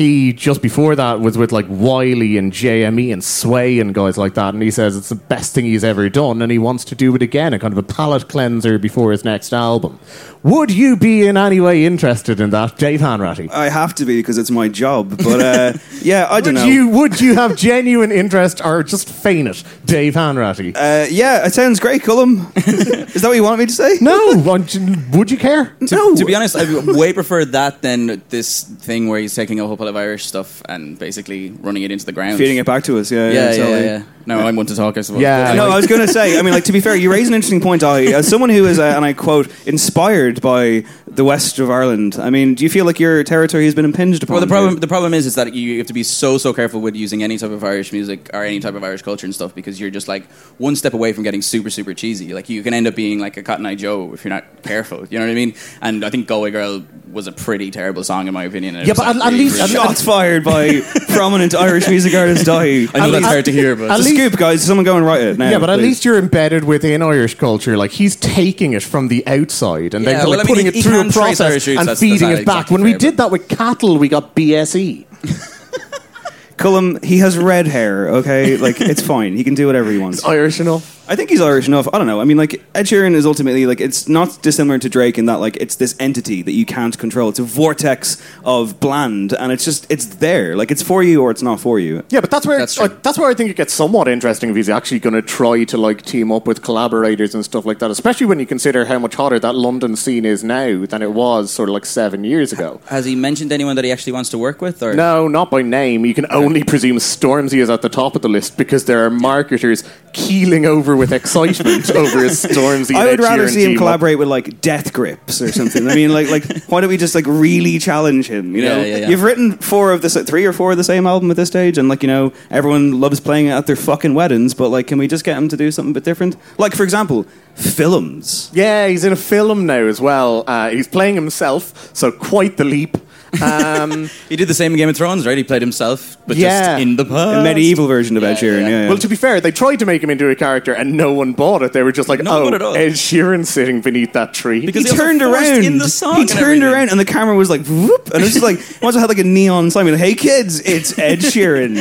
[0.00, 4.34] EP just before that was with like Wiley and JME and Sway and guys like
[4.34, 4.54] that.
[4.54, 7.14] And he says it's the best thing he's ever done and he wants to do
[7.14, 9.98] it again, a kind of a palate cleanser before his next album.
[10.42, 13.50] Would you be in any way interested in that, Dave Hanratty?
[13.50, 15.16] I have to be because it's my job.
[15.16, 16.66] But uh, yeah, I don't Would know.
[16.66, 20.76] you would you have genuine interest or just feign it, Dave Hanratty?
[20.76, 22.52] Uh, yeah, it sounds great, Cullum.
[22.56, 23.96] is that what you want me to say?
[24.02, 25.74] no, would- would you care?
[25.80, 26.14] No.
[26.14, 29.66] To be honest, I would way prefer that than this thing where he's taking a
[29.66, 32.38] whole pile of Irish stuff and basically running it into the ground.
[32.38, 33.10] Feeding it back to us.
[33.10, 33.84] Yeah, Yeah, yeah, totally.
[33.84, 33.98] yeah.
[33.98, 34.02] yeah.
[34.26, 35.20] No, I'm one to talk, I suppose.
[35.22, 35.50] Yeah.
[35.50, 35.70] But No.
[35.70, 36.38] I was going to say.
[36.38, 38.14] I mean, like to be fair, you raise an interesting point, Ollie.
[38.14, 42.16] As someone who is, uh, and I quote, inspired by the west of Ireland.
[42.18, 44.34] I mean, do you feel like your territory has been impinged upon?
[44.34, 44.54] Well, the here?
[44.62, 47.22] problem the problem is is that you have to be so so careful with using
[47.22, 49.90] any type of Irish music or any type of Irish culture and stuff because you're
[49.90, 50.24] just like
[50.58, 52.34] one step away from getting super super cheesy.
[52.34, 55.06] Like you can end up being like a Cotton Eye Joe if you're not careful.
[55.08, 55.54] You know what I mean?
[55.80, 56.82] And I think Galway Girl
[57.12, 58.74] was a pretty terrible song in my opinion.
[58.74, 62.86] Yeah, but like, at- at least- really- Shots fired by prominent Irish music artist Die.
[62.92, 64.62] I know that's hard to hear, but at least- scoop, guys.
[64.64, 65.50] Someone go and write it now.
[65.50, 65.82] Yeah, but at please.
[65.82, 67.76] least you're embedded within Irish culture.
[67.76, 70.64] Like he's taking it from the outside and Yeah, then well, like, I mean, putting
[70.64, 72.56] he- it he through a process roots, and that's- feeding that's it back.
[72.66, 74.50] exactly when we fair, did that with cattle, we got E.
[74.52, 75.04] BSE.
[76.56, 78.08] Cullum, he has red hair.
[78.08, 79.36] Okay, like it's fine.
[79.36, 80.24] He can do whatever he wants.
[80.24, 81.03] Irish enough.
[81.06, 81.86] I think he's Irish enough.
[81.92, 82.20] I don't know.
[82.20, 85.38] I mean, like Ed Sheeran is ultimately like it's not dissimilar to Drake in that
[85.40, 87.28] like it's this entity that you can't control.
[87.28, 90.56] It's a vortex of bland, and it's just it's there.
[90.56, 92.02] Like it's for you or it's not for you.
[92.08, 93.00] Yeah, but that's where That's that's, true.
[93.02, 95.76] that's where I think it gets somewhat interesting if he's actually going to try to
[95.76, 97.90] like team up with collaborators and stuff like that.
[97.90, 101.52] Especially when you consider how much hotter that London scene is now than it was
[101.52, 102.80] sort of like seven years ago.
[102.86, 104.82] Has he mentioned anyone that he actually wants to work with?
[104.82, 106.06] Or No, not by name.
[106.06, 109.10] You can only presume Stormzy is at the top of the list because there are
[109.10, 112.94] marketers keeling over with excitement over his Stormzy.
[112.94, 113.80] I would rather see him team up.
[113.80, 115.88] collaborate with like Death Grips or something.
[115.88, 118.54] I mean, like, like why don't we just like really challenge him?
[118.56, 119.08] You know, Yeah, yeah, yeah.
[119.08, 121.48] you've written four of the s- three or four of the same album at this
[121.48, 124.54] stage, and like you know, everyone loves playing it at their fucking weddings.
[124.54, 126.36] But like, can we just get him to do something a bit different?
[126.58, 128.50] Like, for example, films.
[128.52, 130.44] Yeah, he's in a film now as well.
[130.46, 132.96] Uh, he's playing himself, so quite the leap.
[133.42, 135.36] Um, he did the same in Game of Thrones, right?
[135.36, 136.76] He played himself, but Yeah.
[136.76, 138.62] just in the A medieval version of Ed Sheeran.
[138.62, 138.68] yeah.
[138.68, 138.88] Yeah, yeah.
[138.88, 141.32] Well, to be fair, they tried to make him into a character and no one
[141.32, 141.72] bought it.
[141.72, 142.74] They were just like, No oh, one at all.
[142.76, 144.64] Ed Sheeran sitting beneath that tree.
[144.64, 146.62] Because he they also turned around in the song He and turned everything.
[146.64, 149.18] around, and the camera was like, whoop, and it's just like, once I had like
[149.18, 151.76] a neon sign, like, "Hey kids, it's Ed Sheeran,"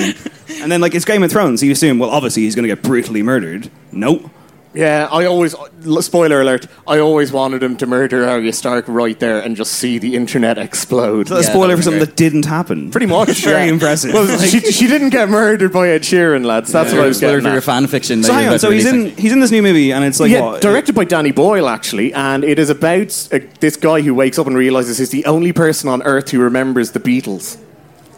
[0.61, 2.73] and then like it's Game of Thrones, so you assume, well, obviously he's going to
[2.75, 3.69] get brutally murdered.
[3.91, 4.29] Nope.
[4.73, 5.55] Yeah, I always,
[6.01, 9.99] spoiler alert, I always wanted him to murder Arya Stark right there and just see
[9.99, 11.27] the internet explode.
[11.27, 12.91] So that's a Yeah, spoiler for something be that didn't happen.
[12.91, 13.43] Pretty much.
[13.43, 13.73] Very yeah.
[13.73, 14.13] impressive.
[14.13, 16.71] Well, she, she didn't get murdered by Ed Sheeran, lads.
[16.71, 17.63] That's what I was Spoiler getting for your at.
[17.63, 18.21] fan fiction.
[18.21, 18.59] that So hang on.
[18.59, 20.61] So he's in he's in this new movie, and it's like yeah, what?
[20.61, 24.47] directed by Danny Boyle, actually, and it is about uh, this guy who wakes up
[24.47, 27.57] and realizes he's the only person on Earth who remembers the Beatles.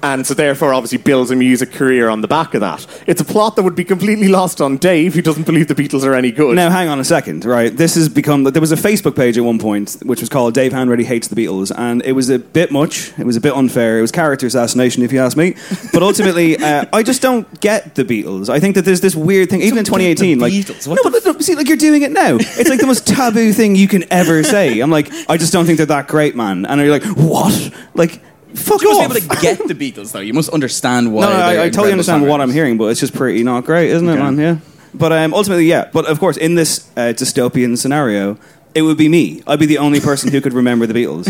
[0.05, 2.85] And so, therefore, obviously builds a music career on the back of that.
[3.07, 6.03] It's a plot that would be completely lost on Dave, who doesn't believe the Beatles
[6.03, 6.55] are any good.
[6.55, 7.75] Now, hang on a second, right?
[7.75, 8.43] This has become.
[8.43, 11.35] There was a Facebook page at one point which was called Dave Hanratty Hates the
[11.35, 13.17] Beatles, and it was a bit much.
[13.17, 13.97] It was a bit unfair.
[13.97, 15.55] It was character assassination, if you ask me.
[15.91, 18.47] But ultimately, uh, I just don't get the Beatles.
[18.47, 20.37] I think that there's this weird thing, even in 2018.
[20.37, 20.85] Like, Beatles?
[20.87, 22.35] no, What but look, see, like you're doing it now.
[22.39, 24.79] It's like the most taboo thing you can ever say.
[24.81, 26.67] I'm like, I just don't think they're that great, man.
[26.67, 27.73] And you're like, what?
[27.95, 28.21] Like,
[28.55, 29.09] fuck You off.
[29.09, 30.19] must be able to get the Beatles, though.
[30.19, 31.25] You must understand why.
[31.25, 33.89] No, no, I, I totally understand what I'm hearing, but it's just pretty not great,
[33.91, 34.21] isn't it, Okay.
[34.21, 34.37] man?
[34.37, 34.57] Yeah.
[34.93, 35.89] But um, ultimately, yeah.
[35.91, 38.37] But of course, in this uh, dystopian scenario,
[38.75, 39.41] it would be me.
[39.47, 41.25] I'd be the only person who could remember the Beatles.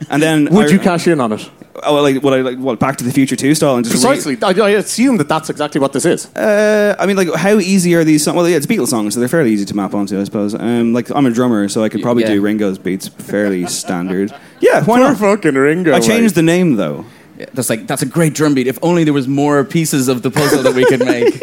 [0.08, 1.50] And then Would I- you cash in on it?
[1.82, 4.02] Oh, well, like what I like, what Back to the Future two style and just
[4.02, 4.38] re- Precisely.
[4.40, 6.34] I, I assume that that's exactly what this is.
[6.36, 8.36] uh, I mean, like, how easy are these songs?
[8.36, 10.54] Well, yeah, it's Beatles songs, so they're fairly easy to map onto, I suppose.
[10.54, 12.34] Um, like, I'm a drummer, so I could probably Yeah.
[12.34, 14.32] do Ringo's beats fairly standard.
[14.60, 15.18] Yeah, why Poor not?
[15.18, 15.92] fucking Ringo.
[15.92, 17.04] I changed the name though.
[17.38, 18.66] Yeah, that's like that's a great drum beat.
[18.66, 21.34] If only there was more pieces of the puzzle that we could make.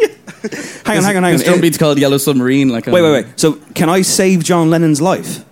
[0.85, 1.31] Hang on, hang on, hang on.
[1.33, 2.69] This drum beat's called Yellow Submarine.
[2.69, 3.39] Like, Wait, wait, wait.
[3.39, 5.45] So, can I save John Lennon's life?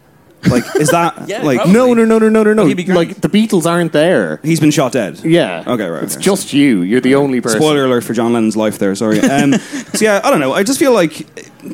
[0.50, 1.74] Like, is that Yeah, like probably.
[1.74, 2.66] No, no, no, no, no, no, no.
[2.66, 2.96] he'd be great.
[2.96, 4.40] Like the Beatles aren't there.
[4.44, 5.20] he's been shot dead?
[5.24, 5.64] Yeah.
[5.68, 6.04] Okay, right.
[6.04, 6.24] It's okay.
[6.24, 6.82] just you.
[6.82, 7.60] You're the only person.
[7.62, 8.96] Spoiler alert for John Lennon's life there.
[8.96, 9.20] Sorry.
[9.20, 9.54] Um,
[9.94, 10.54] so yeah, I don't know.
[10.54, 11.20] I just feel like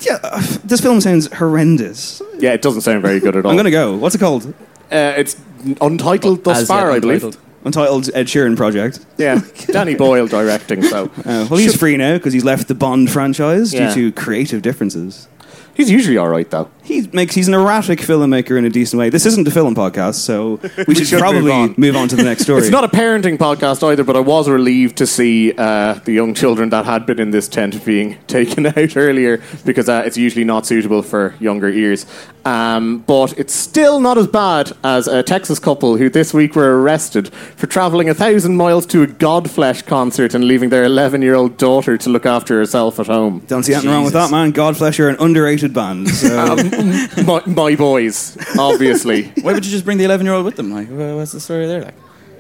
[0.06, 2.22] yeah, uh, this film sounds horrendous.
[2.40, 3.52] Yeah, it doesn't sound very good at all.
[3.52, 3.96] I'm gonna go.
[3.96, 4.48] What's it called?
[4.92, 5.38] Uh, it's
[5.82, 7.24] untitled thus As far, yet I believe.
[7.24, 7.47] untitled.
[7.68, 9.06] Untitled Ed Sheeran project.
[9.18, 10.82] Yeah, Danny Boyle directing.
[10.84, 13.94] So Uh, well, he's free now because he's left the Bond franchise Yeah.
[13.94, 15.28] due to creative differences.
[15.78, 16.70] He's usually all right though.
[16.84, 19.10] He makes he's an erratic filmmaker in a decent way.
[19.10, 22.04] This isn't a film podcast, so we, should, should probably move move on.
[22.04, 22.08] on.
[22.10, 22.62] to the next story.
[22.62, 26.34] It's not a parenting podcast either, but I was relieved to see uh, the young
[26.34, 30.46] children that had been in this tent being taken out earlier because uh, it's usually
[30.46, 32.06] not suitable for younger ears.
[32.46, 36.82] Um, but it's still not as bad as a Texas couple who this week were
[36.82, 41.36] arrested for traveling a thousand miles to a Godflesh concert and leaving their 11 year
[41.36, 43.44] old daughter to look after herself at home.
[43.48, 44.54] Don't see anything wrong with that, man.
[44.54, 46.10] Godflesh are an underrated band.
[46.10, 46.56] So.
[47.26, 49.24] my, my boys, obviously.
[49.42, 50.72] Why would you just bring the 11 year old with them?
[50.72, 51.84] Like, what's the story there?
[51.84, 51.96] Like,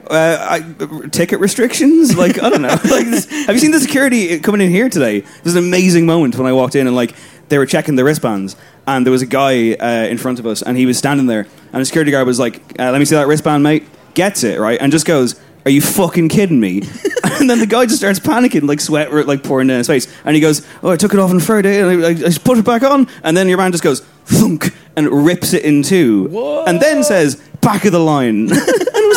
[0.09, 2.17] uh, I, ticket restrictions?
[2.17, 2.67] Like I don't know.
[2.89, 5.21] like this, have you seen the security coming in here today?
[5.43, 7.13] There's an amazing moment when I walked in and like
[7.49, 10.61] they were checking the wristbands, and there was a guy uh, in front of us,
[10.61, 13.15] and he was standing there, and the security guard was like, uh, "Let me see
[13.15, 15.39] that wristband, mate." Gets it right, and just goes.
[15.65, 16.81] Are you fucking kidding me?
[17.23, 20.07] and then the guy just starts panicking, like sweat like pouring down his face.
[20.25, 22.57] And he goes, "Oh, I took it off on Friday, and I, I just put
[22.57, 26.63] it back on." And then your man just goes thunk and rips it in two,
[26.67, 28.49] and then says, "Back of the line."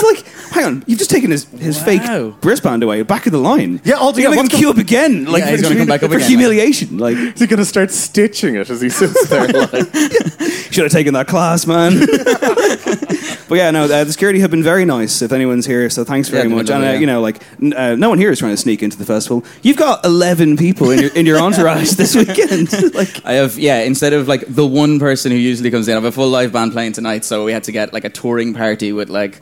[0.02, 1.84] and it was like, "Hang on, you've just taken his, his Wow.
[1.84, 2.02] fake
[2.42, 4.70] writband away, back of the line." Yeah, also, you're yeah, gonna what's make him queue
[4.70, 6.18] up again, like Yeah, he's for, gonna come back up again.
[6.20, 6.98] for again, humiliation.
[6.98, 9.46] Like, Is he going to start stitching it as he sits there?
[9.48, 9.70] Like,
[10.72, 11.98] should have taken that class, man.
[13.48, 15.22] but yeah, no, uh, the security have been very nice.
[15.22, 16.68] If anyone's here, so thanks very Yeah, much.
[16.68, 16.98] no, And uh, yeah.
[16.98, 19.44] you know, like, n- uh, no one here is trying to sneak into the festival.
[19.62, 22.72] You've got eleven people in your in your entourage this weekend.
[22.94, 25.96] like, I have, yeah, instead of like the one person who usually comes in, I
[25.96, 28.54] have a full live band playing tonight, so we had to get like a touring
[28.54, 29.40] party with like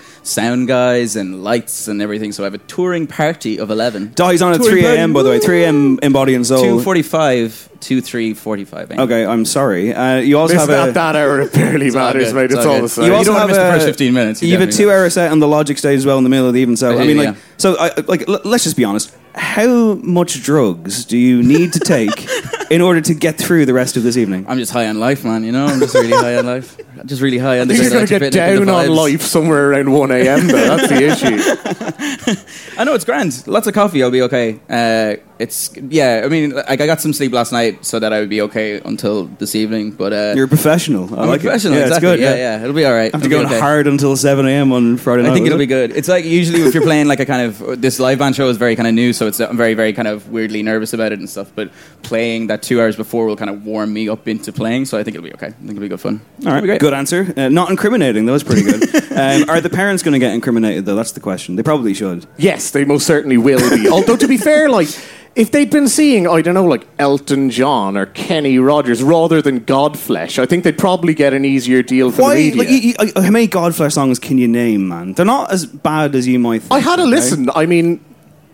[0.48, 2.32] sound guys and lights and everything.
[2.32, 4.10] So I have a touring party of 11.
[4.10, 5.12] Dahly's on at Touring three a.m.
[5.12, 5.98] By the way, three a.m.
[6.02, 6.62] in body and soul.
[6.62, 8.90] 245, 2345.
[8.92, 9.00] eh?
[9.02, 9.92] Okay, I'm sorry.
[9.94, 10.92] Uh, you also It's have not a.
[10.92, 11.40] that hour.
[11.42, 12.44] It barely all matters, good, mate.
[12.46, 12.84] it's It's all all good.
[12.84, 13.04] the same.
[13.04, 14.62] You You also don't have wanna miss the a, first 15 minutes, you You have
[14.62, 16.60] a definitely two-hour set on the Logic stage as well in the middle of the
[16.60, 16.76] even.
[16.76, 17.40] So I I, do, mean, like, yeah.
[17.58, 19.14] so I, like, l- let's just be honest.
[19.34, 22.26] How much drugs do you need to take
[22.70, 24.46] in order to get through the rest of this evening?
[24.48, 25.44] I'm just high on life, man.
[25.44, 26.76] You know, I'm just really high on life.
[27.00, 28.74] I'm just really high on the I you're going to get bit and the down
[28.74, 28.96] on vibes.
[28.96, 30.76] life somewhere around 1 a.m., though.
[30.76, 32.38] That's the issue.
[32.78, 33.46] I know it's grand.
[33.46, 34.02] Lots of coffee.
[34.02, 34.60] I'll be okay.
[34.68, 36.22] Uh, it's yeah.
[36.24, 38.80] I mean, like I got some sleep last night, so that I would be okay
[38.84, 39.92] until this evening.
[39.92, 41.04] But uh, You're a professional.
[41.16, 41.74] I I'm like a professional.
[41.74, 41.76] It.
[41.78, 42.08] Yeah, exactly.
[42.10, 42.20] it's good.
[42.20, 43.14] yeah, yeah, It'll be all right.
[43.14, 43.60] After It'll be going okay.
[43.60, 44.72] hard until 7 a.m.
[44.72, 45.30] on Friday night.
[45.30, 45.62] I think it'll it?
[45.62, 45.92] be good.
[45.96, 48.56] It's like usually if you're playing like a kind of this live band show is
[48.56, 51.20] very kind of new, so it's I'm very very kind of weirdly nervous about it
[51.20, 51.52] and stuff.
[51.54, 51.70] But
[52.02, 55.04] playing that two hours before will kind of warm me up into playing, so I
[55.04, 55.48] think it'll be okay.
[55.48, 56.20] I think it'll be good fun.
[56.40, 56.80] All right, It'll be great.
[56.80, 57.32] good answer.
[57.36, 58.26] Uh, not incriminating.
[58.26, 58.94] That was pretty good.
[59.12, 60.94] um, are the parents going to get incriminated though?
[60.94, 61.56] That's the question.
[61.56, 62.26] They probably should.
[62.36, 63.88] Yes, they most certainly will be.
[63.90, 64.88] Although, to be fair, like,
[65.34, 69.60] if they'd been seeing, I don't know, like Elton John or Kenny Rogers rather than
[69.60, 72.34] Godflesh, I think they'd probably get an easier deal from Why?
[72.34, 72.58] the media.
[72.58, 75.12] Like, you, you, uh, how many Godflesh songs can you name, man?
[75.12, 76.62] They're not as bad as you might.
[76.62, 76.72] think.
[76.72, 77.10] I had a okay?
[77.10, 77.50] listen.
[77.54, 78.04] I mean,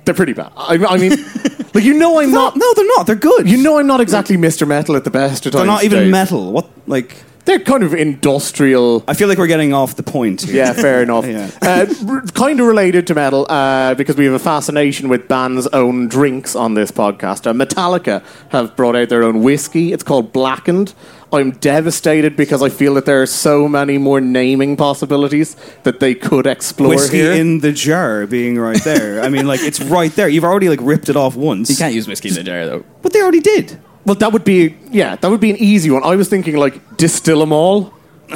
[0.05, 0.53] they're pretty bad.
[0.57, 1.13] I, I mean,
[1.75, 2.57] like, you know I'm not...
[2.57, 2.59] not.
[2.59, 3.07] No, they're not.
[3.07, 3.49] They're good.
[3.49, 4.67] You know I'm not exactly Mr.
[4.67, 6.11] Metal at the best of they're not even Dave.
[6.11, 6.53] metal.
[6.53, 6.69] What?
[6.87, 9.05] Like, They're kind of industrial...
[9.07, 10.43] I feel like we're getting off the point.
[10.43, 10.57] Here.
[10.57, 11.25] Yeah, fair enough.
[11.35, 11.51] Yeah.
[11.63, 15.67] uh, r- kind of related to metal uh, because we have a fascination with bands'
[15.69, 17.47] own drinks on this podcast.
[17.47, 19.93] Uh, Metallica have brought out their own whiskey.
[19.93, 20.95] It's called Blackened.
[21.33, 26.15] I'm devastated because I feel that there are so many more naming possibilities that they
[26.15, 27.33] could explore Whiskey here.
[27.33, 29.21] in the jar being right there.
[29.21, 30.29] I mean, like it's right there.
[30.29, 31.69] You've already like ripped it off once.
[31.71, 32.85] You can't use whiskey in the jar though.
[33.03, 33.79] But they already did.
[34.05, 36.03] Well, that would be yeah, that would be an easy one.
[36.05, 37.93] I was thinking like distill them all.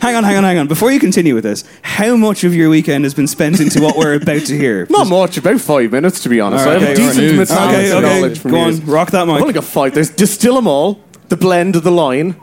[0.00, 0.68] Hang on, hang on, hang on.
[0.68, 3.96] Before you continue with this, how much of your weekend has been spent into what
[3.96, 4.86] we're about to hear?
[4.90, 6.64] Not much, about five minutes to be honest.
[6.64, 7.48] All right, I have okay, a decent all right.
[7.48, 8.20] Metallica Okay, okay.
[8.20, 8.80] knowledge from Go on, years.
[8.82, 9.34] rock that mic.
[9.34, 9.92] I've only got five.
[9.92, 12.36] There's distill them all, the blend of the line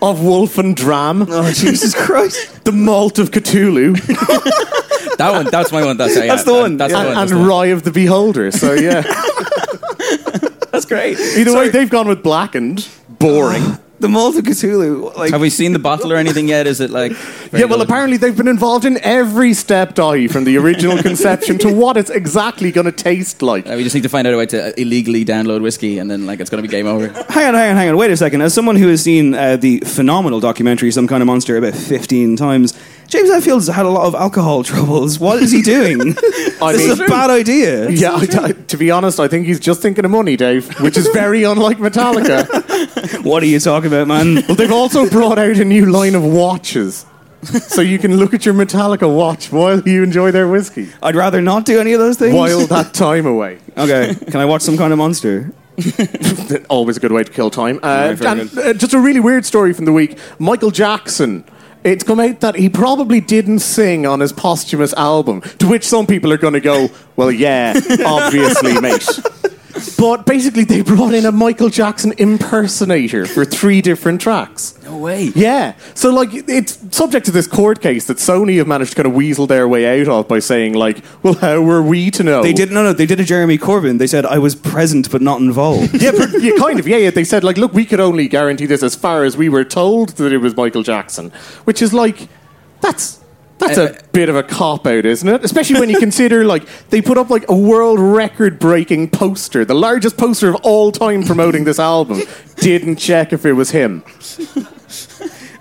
[0.00, 2.64] of Wolf and Dram, Oh Jesus Christ!
[2.64, 3.96] the malt of Cthulhu,
[5.16, 5.46] That one.
[5.50, 5.96] That's my one.
[5.96, 6.76] That's, yeah, That's the one.
[6.76, 7.14] That's and, the one.
[7.16, 7.48] That's and the one.
[7.48, 8.50] Rye of the Beholder.
[8.52, 9.02] So yeah,
[10.70, 11.18] That's great.
[11.18, 12.88] either way, they've gone with blackened.
[13.08, 13.78] Boring.
[14.00, 15.14] The Malt of Cthulhu.
[15.14, 16.66] Like, Have we seen the bottle or anything yet?
[16.66, 17.12] Is it like?
[17.52, 17.82] yeah, well, good?
[17.82, 22.08] apparently they've been involved in every step, Dai, from the original conception to what it's
[22.10, 23.66] exactly going to taste like.
[23.66, 26.24] Uh, we just need to find out a way to illegally download whiskey, and then
[26.26, 27.08] like it's going to be game over.
[27.28, 27.96] hang on, hang on, hang on.
[27.98, 28.40] Wait a second.
[28.40, 32.36] As someone who has seen uh, the phenomenal documentary "Some Kind of Monster" about fifteen
[32.36, 32.72] times,
[33.06, 35.18] James Hetfield's had a lot of alcohol troubles.
[35.20, 36.00] What is he doing?
[36.62, 37.90] I this mean- is a bad idea.
[37.90, 40.96] Yeah, I, I- to be honest, I think he's just thinking of money, Dave, which
[40.96, 42.46] is very unlike Metallica.
[43.22, 44.36] what are you talking about, man?
[44.46, 47.06] Well, they've also brought out a new line of watches.
[47.42, 50.88] so you can look at your Metallica watch while you enjoy their whiskey.
[51.02, 52.34] I'd rather not do any of those things.
[52.34, 53.58] While that time away.
[53.76, 55.52] okay, can I watch some kind of monster?
[56.68, 57.80] Always a good way to kill time.
[57.82, 60.18] Uh, and, uh, just a really weird story from the week.
[60.38, 61.44] Michael Jackson.
[61.82, 66.06] It's come out that he probably didn't sing on his posthumous album, to which some
[66.06, 67.72] people are going to go, well, yeah,
[68.04, 69.08] obviously, mate.
[69.98, 74.78] But basically, they brought in a Michael Jackson impersonator for three different tracks.
[74.84, 75.32] No way.
[75.34, 75.74] Yeah.
[75.94, 79.14] So, like, it's subject to this court case that Sony have managed to kind of
[79.14, 82.42] weasel their way out of by saying, like, well, how were we to know?
[82.42, 82.92] They did no, no.
[82.92, 83.98] They did a Jeremy Corbyn.
[83.98, 86.02] They said I was present but not involved.
[86.02, 86.88] yeah, but, yeah, kind of.
[86.88, 87.10] Yeah, yeah.
[87.10, 90.10] They said, like, look, we could only guarantee this as far as we were told
[90.10, 91.30] that it was Michael Jackson,
[91.64, 92.28] which is like,
[92.80, 93.19] that's.
[93.60, 95.44] That's a bit of a cop out, isn't it?
[95.44, 99.74] Especially when you consider, like, they put up like a world record breaking poster, the
[99.74, 102.22] largest poster of all time promoting this album.
[102.56, 104.02] Didn't check if it was him.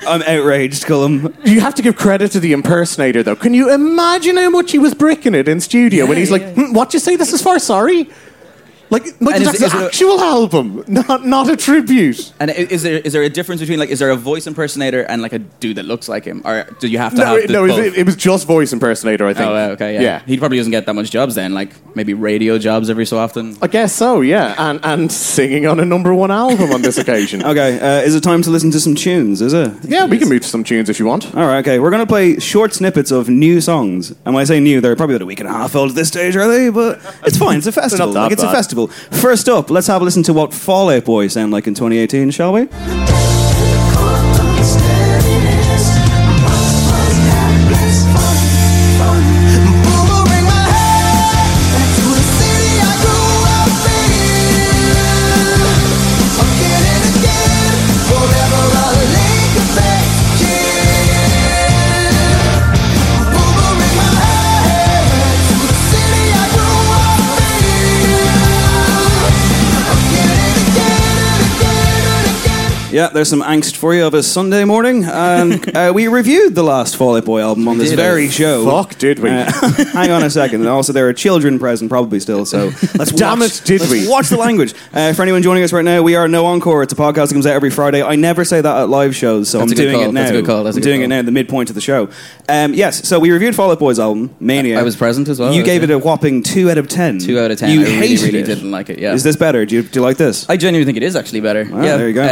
[0.07, 1.35] I'm outraged, Cullum.
[1.43, 3.35] You have to give credit to the impersonator, though.
[3.35, 6.73] Can you imagine how much he was bricking it in studio when he's like, "Hmm,
[6.73, 7.59] "What you say this is for?
[7.59, 8.09] Sorry."
[8.91, 12.33] Like Michael And is- Jackson's is there- actual album, not not a tribute.
[12.39, 15.21] And is there is there a difference between like is there a voice impersonator and
[15.21, 17.47] like a dude that looks like him, or do you have to No, have it,
[17.47, 17.85] the no, it, both?
[17.85, 19.27] was- it was just voice impersonator.
[19.27, 19.47] I think.
[19.47, 20.01] Oh, uh, okay, yeah.
[20.01, 20.21] Yeah.
[20.25, 23.57] He probably doesn't get that much jobs then, like maybe radio jobs every so often.
[23.61, 24.21] I guess so.
[24.21, 27.43] Yeah, and and singing on a number one album on this occasion.
[27.49, 29.41] Okay, uh, is it time to listen to some tunes?
[29.41, 29.71] Is it?
[29.83, 31.25] Yeah, we can move to some tunes if you want.
[31.35, 31.79] All right, okay.
[31.79, 34.11] We're going to play short snippets of new songs.
[34.25, 35.95] And when I say new, they're probably about a week and a half old at
[35.95, 36.69] this stage, are they?
[36.69, 37.57] But it's fine.
[37.57, 38.13] It's a festival.
[38.13, 38.51] that Like, it's a bad.
[38.87, 39.19] Festival.
[39.19, 42.31] First up, let's have a listen to what Fall Out Boy sound like in 2018,
[42.31, 42.67] shall we?
[72.91, 75.03] Yeah, there's some angst for you of a Sunday morning.
[75.03, 77.97] And uh, we reviewed the last Fall Out Boy album on this did.
[77.97, 78.65] very show.
[78.65, 79.29] Fuck, did we?
[79.29, 79.43] Uh,
[79.93, 80.61] hang on a second.
[80.61, 82.47] And also, there are children present, probably still.
[82.47, 84.09] So let's Damn watch, it, did we?
[84.09, 84.73] Watch the language.
[84.91, 86.81] Uh, for anyone joining us right now, we are No Encore.
[86.81, 88.01] It's a podcast that comes out every Friday.
[88.01, 90.09] I never say that at live shows, so That's I'm a good doing call.
[90.09, 90.21] it now.
[90.21, 90.63] That's a good call.
[90.63, 91.09] That's a I'm good doing it call.
[91.09, 92.09] now, the midpoint of the show.
[92.49, 94.79] Um, yes, so we reviewed Fall Out Boy's album, Mania.
[94.79, 97.19] I was present as well, You I gave it a whopping two out of ten.
[97.19, 97.69] Two out of ten.
[97.69, 98.45] You I really, hated really it.
[98.47, 98.97] didn't like it.
[98.97, 99.13] Yeah.
[99.13, 99.63] Is this better?
[99.65, 100.49] Do you, do you like this?
[100.49, 101.63] I genuinely think it is actually better.
[101.63, 102.23] yeah, there you go.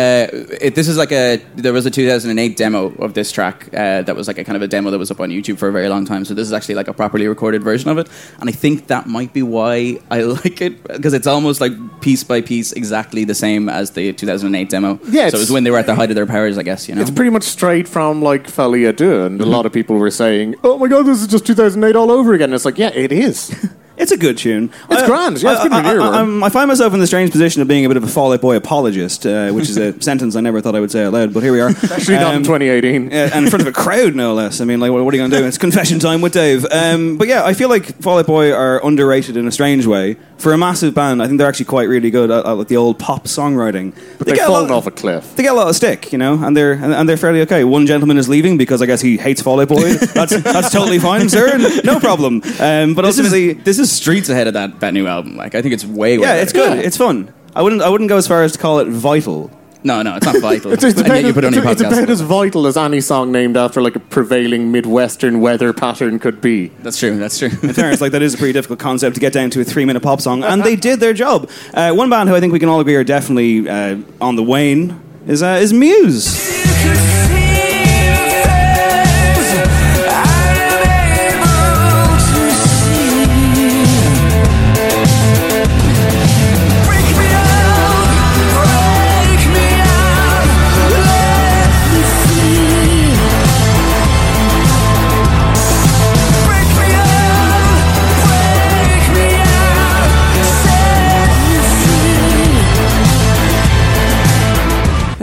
[0.62, 4.16] It, this is like a there was a 2008 demo of this track uh, that
[4.16, 5.90] was like a kind of a demo that was up on YouTube for a very
[5.90, 6.26] long time.
[6.26, 8.08] So this is actually like a properly recorded version of it,
[8.40, 12.24] and I think that might be why I like it because it's almost like piece
[12.24, 15.00] by piece exactly the same as the 2008 demo.
[15.10, 16.88] Yeah, so it was when they were at the height of their powers, I guess.
[16.88, 19.98] You know, It's pretty much straight from like à Deux, and a lot of people
[19.98, 22.92] were saying, "Oh my god, this is just 2008 all over again." It's like, yeah,
[22.94, 23.54] it is.
[23.98, 24.70] It's a good tune.
[24.92, 27.08] It's grand, yeah, it's good I, to hear, I, I'm- I find myself in the
[27.08, 29.78] strange position of being a bit of a Fall Out Boy apologist, uh, which is
[29.78, 31.70] a sentence I never thought I would say out loud, but here we are.
[31.70, 33.10] Actually, not in Um, 2018.
[33.10, 34.62] Yeah, and in front of a crowd, no less.
[34.62, 35.46] I mean, like, what, what are you going to do?
[35.46, 36.66] It's confession time with Dave.
[36.72, 40.16] Um, but yeah, I feel like Fall Out Boy are underrated in a strange way.
[40.38, 42.78] For a massive band, I think they're actually quite really good at, at like, the
[42.78, 43.96] old pop songwriting.
[44.20, 45.36] But they've get a fallen lot- off a cliff.
[45.36, 47.64] They get a lot of stick, you know, and they're and, and they're fairly okay.
[47.64, 49.94] One gentleman is leaving because I guess he hates Fall Out Boy.
[50.14, 51.58] That's that's totally fine, sir.
[51.84, 52.44] No problem.
[52.60, 55.36] Um, but this ultimately, is this is streets ahead of that that new album.
[55.36, 56.42] Like I think it's way way yeah, better.
[56.44, 56.80] it's good.
[56.80, 57.34] It's fun.
[57.56, 59.52] I wouldn't I wouldn't go as far as to call it vital.
[59.84, 60.72] No, no, it's not vital.
[60.74, 61.98] It's, it's and about, yet you put it on your it's podcast.
[61.98, 66.42] about as vital as any song named after like a prevailing Midwestern weather pattern could
[66.42, 66.68] be.
[66.80, 67.18] That's true.
[67.18, 67.50] That's true.
[67.50, 70.04] In fairness, like that is a pretty difficult concept to get down to a three-minute
[70.04, 71.50] pop song, and they did their job.
[71.74, 74.44] Uh, one band who I think we can all agree are definitely uh, on the
[74.44, 77.37] wane is uh, is Muse.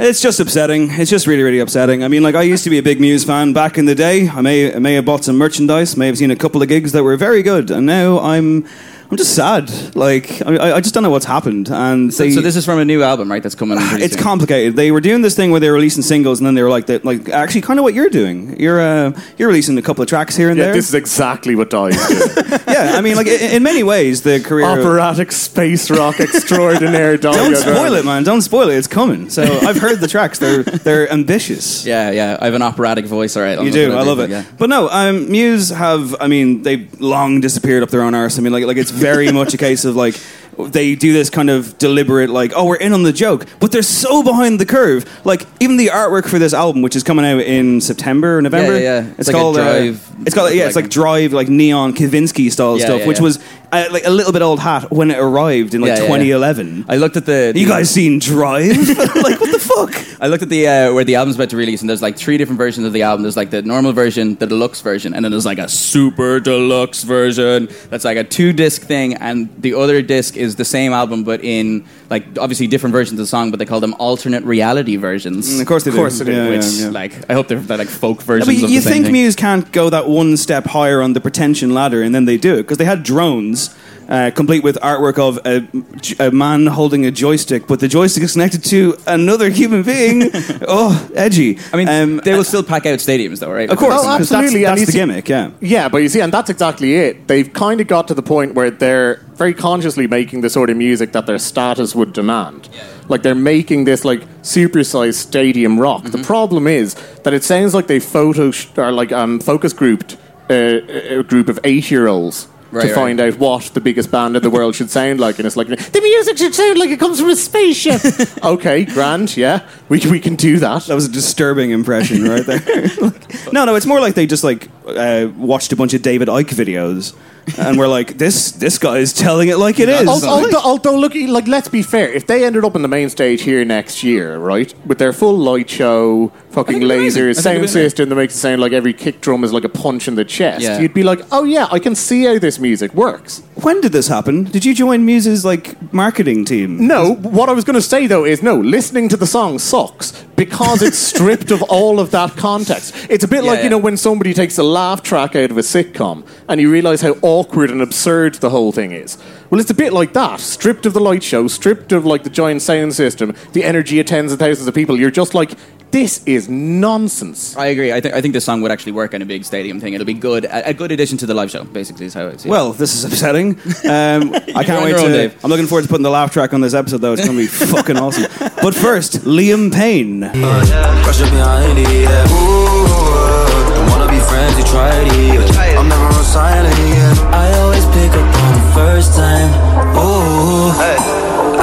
[0.07, 0.91] It's just upsetting.
[0.91, 2.05] It's just really, really upsetting.
[2.05, 4.29] I mean, like I used to be a big Muse fan back in the day.
[4.29, 6.93] I may, I may have bought some merchandise, may have seen a couple of gigs
[6.93, 8.69] that were very good, and now I'm,
[9.11, 9.71] I'm just sad.
[9.97, 11.69] Like I, I just don't know what's happened.
[11.71, 13.43] And So, they, so this is from a new album, right?
[13.43, 13.79] That's coming.
[13.79, 14.23] pretty it's soon.
[14.23, 14.77] complicated.
[14.77, 16.87] They were doing this thing where they were releasing singles, and then they were like,
[16.87, 18.59] that, like actually, kind of what you're doing.
[18.59, 20.75] You're uh, you're releasing a couple of tracks here and Yeah, there.
[20.75, 22.61] this is exactly what Daithí did.
[22.67, 24.65] yeah, I mean, like in, in many ways, the career.
[24.67, 27.17] Operatic space rock extraordinaire.
[27.19, 27.33] Daithí.
[27.35, 28.25] don't spoil it, man.
[28.25, 28.77] Don't spoil it.
[28.77, 29.31] It's coming.
[29.31, 30.39] So I've heard the tracks.
[30.39, 31.85] They're they're ambitious.
[31.95, 32.39] Yeah, yeah.
[32.41, 33.61] I have an operatic voice, all right.
[33.61, 33.93] You do.
[33.93, 34.47] I love it.
[34.59, 36.17] But no, um, Muse have.
[36.21, 38.39] I mean, they've long disappeared up their own arse.
[38.39, 40.15] I mean, like, like it's very much a case of like
[40.59, 43.83] they do this kind of deliberate, like, oh, we're in on the joke, but they're
[43.83, 45.05] so behind the curve.
[45.25, 48.75] Like even the artwork for this album, which is coming out in September or November.
[48.75, 49.11] Yeah, yeah, yeah.
[49.11, 50.67] It's, It's like called uh, Drive, it's called yeah.
[50.67, 53.39] It's like- like Drive, like neon Kavinsky style Yeah, stuff, which was
[53.73, 56.07] uh, like a little bit old hat when it arrived in like Yeah, yeah, yeah.
[56.09, 56.85] 2011.
[56.89, 57.53] I looked at the.
[57.57, 58.77] You guys seen Drive?
[58.89, 60.21] like what the fuck?
[60.21, 62.37] I looked at the uh, where the album's about to release, and there's like three
[62.39, 63.23] different versions of the album.
[63.23, 67.03] There's like the normal version, the deluxe version, and then there's like a super deluxe
[67.03, 71.25] version that's like a two disc thing, and the other disc is the same album
[71.25, 74.97] but in like obviously different versions of the song, but they call them alternate reality
[74.97, 75.51] versions.
[75.51, 75.91] Mm, of course they.
[75.91, 76.31] Of course do.
[76.31, 76.91] Yeah, Which yeah, yeah.
[76.91, 78.47] like I hope they're, they're like folk versions.
[78.47, 79.11] but you, you think.
[79.11, 82.55] Muse can't go that one step higher on the pretension ladder, and then they do
[82.55, 83.75] it because they had drones.
[84.09, 88.33] Uh, complete with artwork of a, a man holding a joystick, but the joystick is
[88.33, 90.31] connected to another human being.
[90.69, 91.59] oh, edgy!
[91.73, 93.71] I mean, Um, they will still pack out stadiums, though, right?
[93.71, 95.29] of course, Oh, absolutely, That's, that's the see- gimmick.
[95.29, 95.51] Yeah.
[95.61, 97.29] Yeah, but you see, and that's exactly it.
[97.29, 100.77] They've kind of got to the point where they're very consciously making the sort of
[100.77, 102.69] music that their status would demand.
[103.09, 106.03] Like they're making this like supersized stadium rock.
[106.03, 106.17] Mm-hmm.
[106.19, 110.17] The problem is that it sounds like they photo or like um, focus grouped
[110.51, 112.49] uh, a group of eight year olds.
[112.75, 112.95] Right, to right.
[112.95, 115.69] find out what the biggest band in the world should sound like, and it's like
[115.69, 118.01] the music should sound like it comes from a spaceship.
[118.45, 120.85] okay, grand, yeah, we we can do that.
[120.87, 122.61] That was a disturbing impression right there.
[123.01, 126.29] Like- no, no, it's more like they just like uh, watched a bunch of David
[126.29, 127.15] Icke videos,
[127.59, 130.09] and we're like, this this guy is telling it like it is.
[130.09, 132.11] Although, although, although, look, like, let's be fair.
[132.13, 135.37] If they ended up on the main stage here next year, right, with their full
[135.37, 137.23] light show, fucking it'd be amazing.
[137.23, 137.83] I lasers, think sound it'd be amazing.
[137.83, 140.25] system that makes it sound like every kick drum is like a punch in the
[140.25, 140.81] chest, Yeah.
[140.81, 143.43] you'd be like, oh yeah, I can see how this music works.
[143.57, 144.45] when did this happen?
[144.45, 146.87] Did you join Muse's like marketing team?
[146.87, 150.13] No, what I was going to say though is no, listening to the song sucks
[150.37, 152.95] because it's stripped of all of that context.
[153.09, 155.59] It's a bit Yeah, like, you know, when somebody takes a laugh track out of
[155.59, 159.17] a sitcom and you realize how awkward and absurd the whole thing is.
[159.51, 160.41] Well, it's a bit like that.
[160.41, 164.07] Stripped of the light show, stripped of like the giant sound system, the energy of
[164.07, 165.53] tens of thousands of people, you're just like,
[165.95, 167.57] this is nonsense.
[167.57, 167.93] I agree.
[167.93, 169.95] I think I think this song would actually work in a big stadium thing.
[169.95, 171.63] It'll be good, a, a good addition to the live show.
[171.63, 172.51] Basically, is how I see it.
[172.51, 173.51] Well, this is upsetting.
[173.89, 175.05] Um, I can't wait to.
[175.05, 175.45] own, Dave.
[175.45, 177.13] I'm looking forward to putting the laugh track on this episode, though.
[177.13, 178.25] It's going to be fucking awesome.
[178.61, 180.23] But first, Liam Payne.
[180.23, 182.65] Crush up behind it, yeah.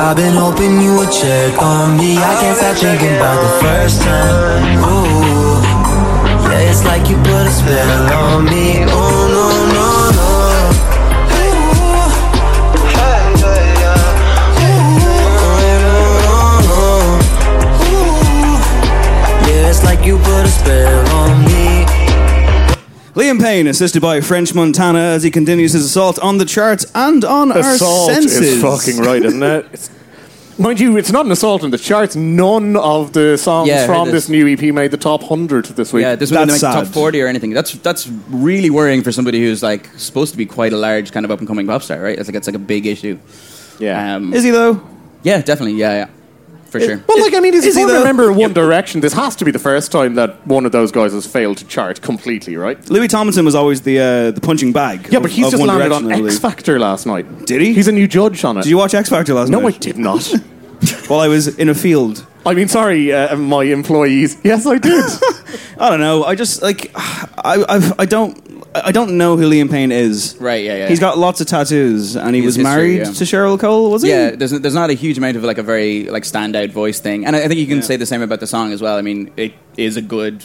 [0.03, 2.17] I've been hoping you would check on me.
[2.17, 4.79] I can't stop thinking about the first time.
[4.81, 5.61] Ooh,
[6.49, 8.83] yeah, it's like you put a spell on me.
[8.87, 9.45] Oh no,
[9.75, 10.31] no, no.
[19.83, 21.70] Like you put a spell on me.
[23.13, 27.25] Liam Payne, assisted by French Montana as he continues his assault on the charts and
[27.25, 28.39] on Assault our senses.
[28.39, 29.65] is fucking right, isn't it?
[29.73, 29.89] It's,
[30.59, 32.15] mind you, it's not an assault on the charts.
[32.15, 34.27] None of the songs Yeah, I heard from this.
[34.27, 36.03] this new EP made the top 100 this week.
[36.03, 36.93] yeah, this wouldn't That's make the top sad.
[36.93, 37.49] forty or anything.
[37.51, 41.25] That's that's really worrying for somebody who's like supposed to be quite a large kind
[41.25, 42.17] of up and coming pop star, right?
[42.17, 43.17] It's like it's like a big issue.
[43.79, 44.15] yeah.
[44.15, 44.79] Um, Is he, though?
[45.23, 45.73] yeah, definitely.
[45.79, 46.07] Yeah, yeah,
[46.71, 47.03] for sure.
[47.07, 47.99] Well, like I mean, Is if he you though?
[47.99, 51.11] remember One Direction, this has to be the first time that one of those guys
[51.13, 52.77] has failed to chart completely, right?
[52.89, 55.07] Louis Tomlinson was always the uh, the punching bag.
[55.11, 56.25] Yeah, but he's of just One landed Direction, on.
[56.27, 57.45] X Factor last night.
[57.45, 57.73] Did he?
[57.73, 58.63] He's a new judge on it.
[58.63, 59.61] Did you watch X Factor last night?
[59.61, 60.25] no, I did not.
[61.07, 62.25] While I was in a field.
[62.45, 64.37] I mean, sorry, uh, my employees.
[64.43, 65.03] Yes, I did.
[65.79, 66.23] I don't know.
[66.23, 68.37] I just like I I've, I don't
[68.73, 70.37] I don't know who Liam Payne is.
[70.39, 70.87] Right, yeah, yeah.
[70.87, 73.03] He's got lots of tattoos, and he His was history, married yeah.
[73.05, 73.91] to Cheryl Cole.
[73.91, 74.09] Was he?
[74.09, 77.25] Yeah, there's there's not a huge amount of like a very like standout voice thing,
[77.25, 78.97] and I, I think you can say the same about the song as well.
[78.97, 80.43] I mean, it is a good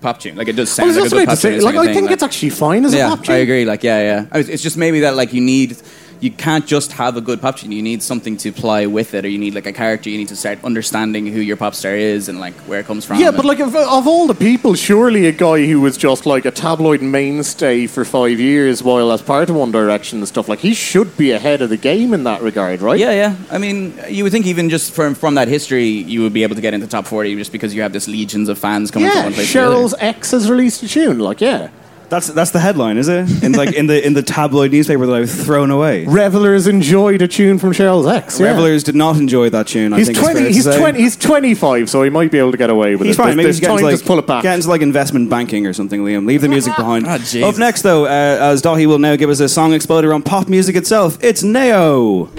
[0.00, 0.36] pop tune.
[0.36, 1.60] Like it does I sound was like a just good about pop tune.
[1.62, 3.34] like, kind I thing, think it's actually fine as yeah, a pop tune.
[3.34, 3.64] I agree.
[3.64, 4.26] Like, yeah, yeah.
[4.32, 5.76] I was- It's just maybe that like you need,
[6.24, 7.70] you can't just have a good pop tune.
[7.70, 10.08] You need something to play with it, or you need like a character.
[10.08, 13.04] You need to start understanding who your pop star is and like where it comes
[13.04, 13.18] from.
[13.18, 16.46] Yeah, but like of, of all the people, surely a guy who was just like
[16.46, 20.60] a tabloid mainstay for five years while as part of One Direction and stuff, like
[20.60, 22.98] he should be ahead of the game in that regard, right?
[22.98, 23.36] Yeah, yeah.
[23.50, 26.54] I mean, you would think even just from from that history, you would be able
[26.54, 29.18] to get into top forty just because you have this legions of fans coming from
[29.18, 29.76] Yeah, one place to the other.
[29.76, 31.68] Cheryl's ex has released a tune, like yeah.
[32.08, 33.42] That's that's the headline, is it?
[33.42, 36.04] In like in the in the tabloid newspaper that I've thrown away.
[36.06, 38.38] Revelers enjoyed a tune from Cheryl's ex.
[38.38, 38.46] yeah.
[38.46, 39.92] Revelers did not enjoy that tune.
[39.92, 40.44] I He's think twenty.
[40.52, 41.00] He's twenty.
[41.00, 43.22] He's twenty-five, so he might be able to get away with He's it.
[43.22, 43.36] fine.
[43.36, 44.42] Maybe he's getting time into, to pull it back.
[44.42, 46.26] Get into like investment banking or something, Liam.
[46.26, 47.06] Leave the music behind.
[47.20, 47.42] Jesus.
[47.42, 50.48] Up next, though, uh, as Daithí will now give us a song exploder on pop
[50.48, 52.30] music itself, it's NAO.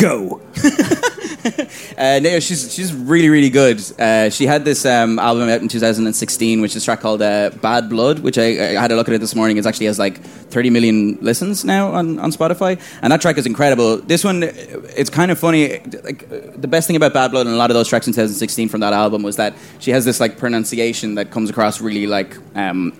[0.00, 0.40] Go.
[1.96, 3.78] Uh, no, she's she's really really good.
[3.98, 7.50] Uh, she had this um, album out in 2016, which is a track called uh,
[7.60, 9.56] "Bad Blood," which I, I had a look at it this morning.
[9.58, 13.46] It actually has like 30 million listens now on, on Spotify, and that track is
[13.46, 13.98] incredible.
[13.98, 15.80] This one, it's kind of funny.
[15.80, 16.28] Like
[16.60, 18.80] the best thing about "Bad Blood" and a lot of those tracks in 2016 from
[18.80, 22.98] that album was that she has this like pronunciation that comes across really like um,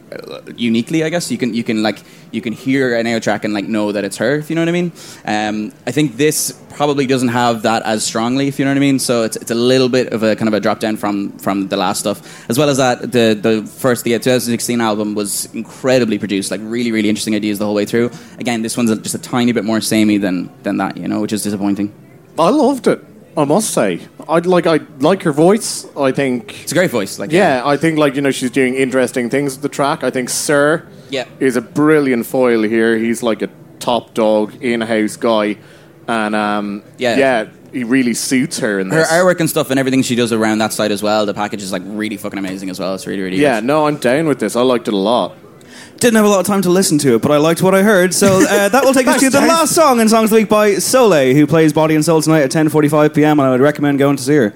[0.56, 1.04] uniquely.
[1.04, 3.66] I guess you can you can like you can hear an air track and like
[3.66, 4.36] know that it's her.
[4.36, 4.92] If you know what I mean.
[5.24, 8.80] Um, I think this probably doesn't have that as strongly, if you know what I
[8.80, 8.98] mean.
[8.98, 11.68] So it's, it's a little bit of a kind of a drop down from from
[11.68, 16.18] the last stuff, as well as that the the first the 2016 album was incredibly
[16.18, 18.10] produced, like really really interesting ideas the whole way through.
[18.38, 21.32] Again, this one's just a tiny bit more samey than than that, you know, which
[21.32, 21.92] is disappointing.
[22.38, 23.00] I loved it.
[23.36, 25.86] I must say, I like I like her voice.
[25.96, 28.74] I think It's a great voice, like yeah, I think like you know she's doing
[28.74, 30.02] interesting things with the track.
[30.04, 31.24] I think Sir Yeah.
[31.38, 32.98] is a brilliant foil here.
[32.98, 35.56] He's like a top dog in house guy,
[36.08, 37.16] and um, Yeah.
[37.18, 38.96] yeah, he really suits her in this.
[38.96, 39.12] Her this.
[39.12, 41.26] artwork and stuff and everything she does around that side as well.
[41.26, 42.94] The package is like really fucking amazing as well.
[42.94, 43.66] It's really really yeah, good.
[43.66, 44.56] no, I'm down with this.
[44.56, 45.36] I liked it a lot.
[45.98, 47.82] Didn't have a lot of time to listen to it, but I liked what I
[47.82, 48.14] heard.
[48.14, 50.48] So uh, that will take us to the last song in Songs of the Week
[50.48, 53.38] by Soulé, who plays Body and Soul tonight at 10.45 p.m.
[53.38, 54.54] And I would recommend going to see her.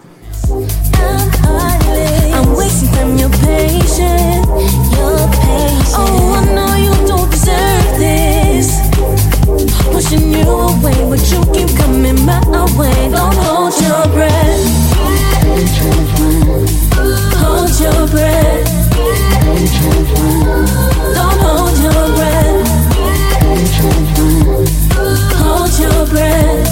[10.04, 12.38] Pushing you away, but you keep coming my
[12.76, 13.08] way.
[13.08, 14.84] Don't hold your breath.
[17.40, 18.66] Hold your breath.
[21.14, 22.68] Don't hold your breath.
[25.38, 26.63] Hold your breath.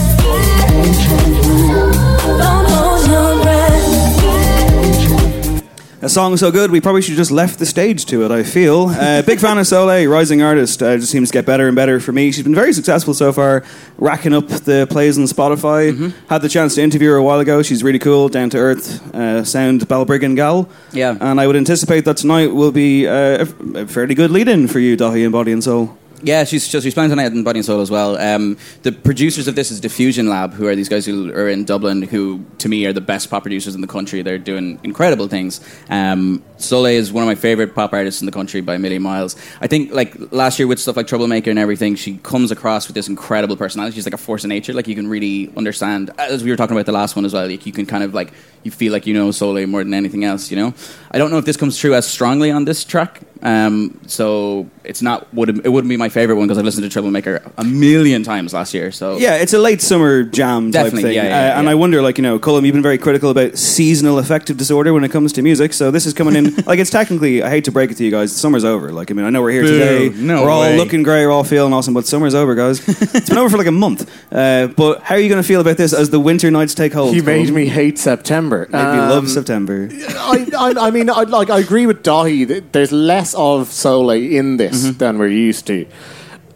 [6.05, 8.43] A song so good, we probably should have just left the stage to it, I
[8.43, 8.89] feel.
[8.89, 10.83] Uh, big fan of Soulé, rising artist.
[10.83, 12.33] Uh, just seems to get better and better for me.
[12.33, 13.63] She's been very successful so far,
[13.99, 15.93] racking up the plays on Spotify.
[15.93, 16.27] Mm-hmm.
[16.27, 17.63] Had the chance to interview her a while ago.
[17.63, 20.69] She's really cool, down to earth, uh, sound Balbriggan gal.
[20.91, 21.17] Yeah.
[21.21, 24.67] And I would anticipate that tonight will be uh, a, a fairly good lead in
[24.67, 25.97] for you, Daithí and Body and Soul.
[26.25, 28.17] Yeah, she's she's playing tonight in Body and Soul as well.
[28.17, 31.65] Um, the producers of this is Diffusion Lab, who are these guys who are in
[31.65, 34.23] Dublin, who to me are the best pop producers in the country.
[34.23, 35.61] They're doing incredible things.
[35.91, 39.03] Um, Soulé is one of my favorite pop artists in the country by a million
[39.03, 39.35] miles.
[39.61, 42.95] I think like last year with stuff like Troublemaker and everything, she comes across with
[42.95, 43.97] this incredible personality.
[43.97, 44.73] She's like a force of nature.
[44.73, 47.49] Like you can really understand, as we were talking about the last one as well.
[47.49, 50.25] Like you can kind of like you feel like you know Soulé more than anything
[50.25, 50.51] else.
[50.53, 50.75] You know,
[51.11, 53.23] I don't know if this comes true as strongly on this track.
[53.43, 56.91] Um, so it's not would it wouldn't be my favorite one because I listened to
[56.91, 58.93] Troublemaker a million times last year.
[58.93, 61.15] So Yeah, it's a late summer jam type Definitely, thing.
[61.15, 61.69] yeah, yeah, uh, And.
[61.69, 65.05] I wonder, like, you know, Cullum, you've been very critical about seasonal affective disorder when
[65.05, 65.73] it comes to music.
[65.73, 68.11] So this is coming in, like, it's technically, I hate to break it to you
[68.11, 68.93] guys, summer's over.
[68.93, 70.09] Like, I mean, I know we're here Boo, today.
[70.15, 70.77] no we're all way.
[70.77, 72.87] looking great, we're all feeling awesome, but summer's over, guys.
[73.15, 74.11] it's been over for like a month.
[74.31, 76.93] Uh, but how are you going to feel about this as the winter nights take
[76.93, 77.15] hold?
[77.17, 77.55] You made Cullum?
[77.55, 78.67] me hate September.
[78.71, 79.89] Made me love Um, September.
[79.93, 82.47] I, I, I mean, I, like I agree with Daithí.
[82.49, 84.99] that There's less of Soulé in this Mm-hmm.
[84.99, 85.87] than we're used to.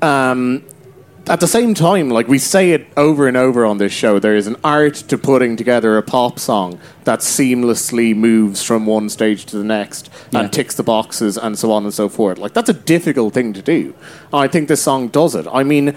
[0.03, 0.65] Um,
[1.29, 4.37] at the same time, like we say it over and over on this show, there
[4.37, 9.45] is an art to putting together a pop song that seamlessly moves from one stage
[9.47, 10.41] to the next Yeah.
[10.41, 12.39] and ticks the boxes and so on and so forth.
[12.39, 13.95] Like that's a difficult thing to do.
[14.33, 15.47] I think this song does it.
[15.53, 15.97] I mean.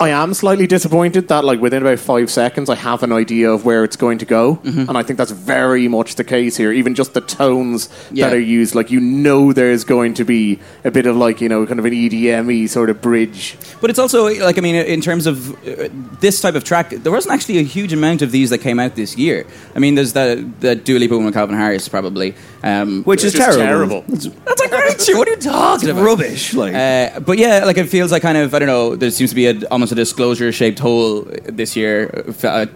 [0.00, 3.64] I am slightly disappointed that, like, within about five seconds, I have an idea of
[3.64, 4.88] where it's going to go, Mm-hmm.
[4.88, 6.70] and I think that's very much the case here.
[6.72, 8.28] Even just the tones Yeah.
[8.28, 11.48] that are used, like, you know, there's going to be a bit of, like, you
[11.48, 13.56] know, kind of an EDM-y sort of bridge.
[13.80, 15.88] But it's also like I mean, in terms of uh,
[16.20, 18.94] this type of track, there wasn't actually a huge amount of these that came out
[18.94, 19.46] this year.
[19.74, 23.32] I mean, there's the the Dua Lipa one with Calvin Harris probably, um, Which is
[23.32, 24.04] terrible.
[24.08, 24.26] That's
[24.62, 25.18] a great tune.
[25.18, 26.04] What are you talking about?
[26.04, 26.54] Rubbish.
[26.54, 28.96] Like, Uh, but yeah, like it feels like kind of I don't know.
[28.96, 32.24] There seems to be a, almost a disclosure shaped hole this year.
[32.42, 32.66] Uh,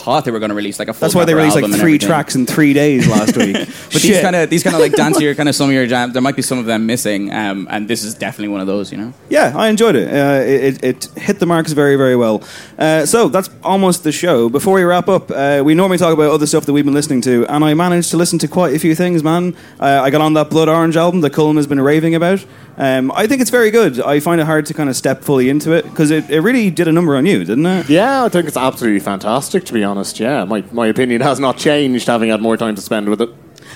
[0.00, 1.98] thought they were going to release like a full That's why they released like three
[1.98, 3.56] tracks in three days last week.
[3.92, 6.12] But these kind of these kind of like dancier kind of some of your jams.
[6.12, 8.92] There might be some of them missing, um, and this is definitely one of those.
[8.92, 9.14] You know.
[9.28, 10.08] Yeah, I enjoyed it.
[10.08, 10.90] Uh, it, it.
[10.90, 12.42] It hit the marks very, very well.
[12.78, 14.48] Uh, so that's almost the show.
[14.48, 17.20] Before we wrap up, uh, we normally talk about other stuff that we've been listening
[17.22, 19.56] to, and I managed to listen to quite a few things, man.
[19.78, 22.44] Uh, I got on that Blood Orange album that Cullen has been raving about.
[22.76, 24.00] Um, I think it's very good.
[24.00, 26.70] I find it hard to kind of step fully into it because it, it really
[26.70, 27.90] did a number on you, didn't it?
[27.90, 29.89] Yeah, I think it's absolutely fantastic, to be honest.
[29.90, 33.20] Honest, yeah, my, my opinion has not changed having had more time to spend with
[33.20, 33.28] it.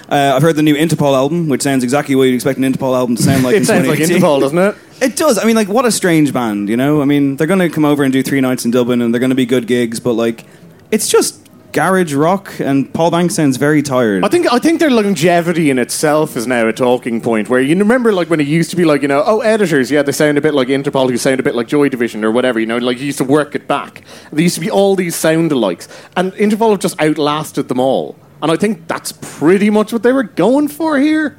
[0.08, 2.94] Uh, I've heard the new Interpol album, which sounds exactly what you'd expect an Interpol
[2.94, 3.54] album to sound like.
[3.54, 4.76] It in sounds like Interpol, doesn't it?
[5.02, 5.38] It does.
[5.38, 7.02] I mean, like, what a strange band, you know?
[7.02, 9.18] I mean, they're going to come over and do three nights in Dublin, and they're
[9.18, 10.46] going to be good gigs, but like,
[10.92, 14.24] it's just garage rock, and Paul Banks sounds very tired.
[14.24, 17.50] I think I think their longevity in itself is now a talking point.
[17.50, 20.02] Where you remember, like when it used to be like you know, oh, editors, yeah,
[20.02, 22.58] they sound a bit like Interpol, who sound a bit like Joy Division or whatever.
[22.58, 24.02] You know, like you used to work it back.
[24.32, 28.16] There used to be all these sound alikes, and Interpol have just outlasted them all.
[28.40, 31.36] And I think that's pretty much what they were going for here.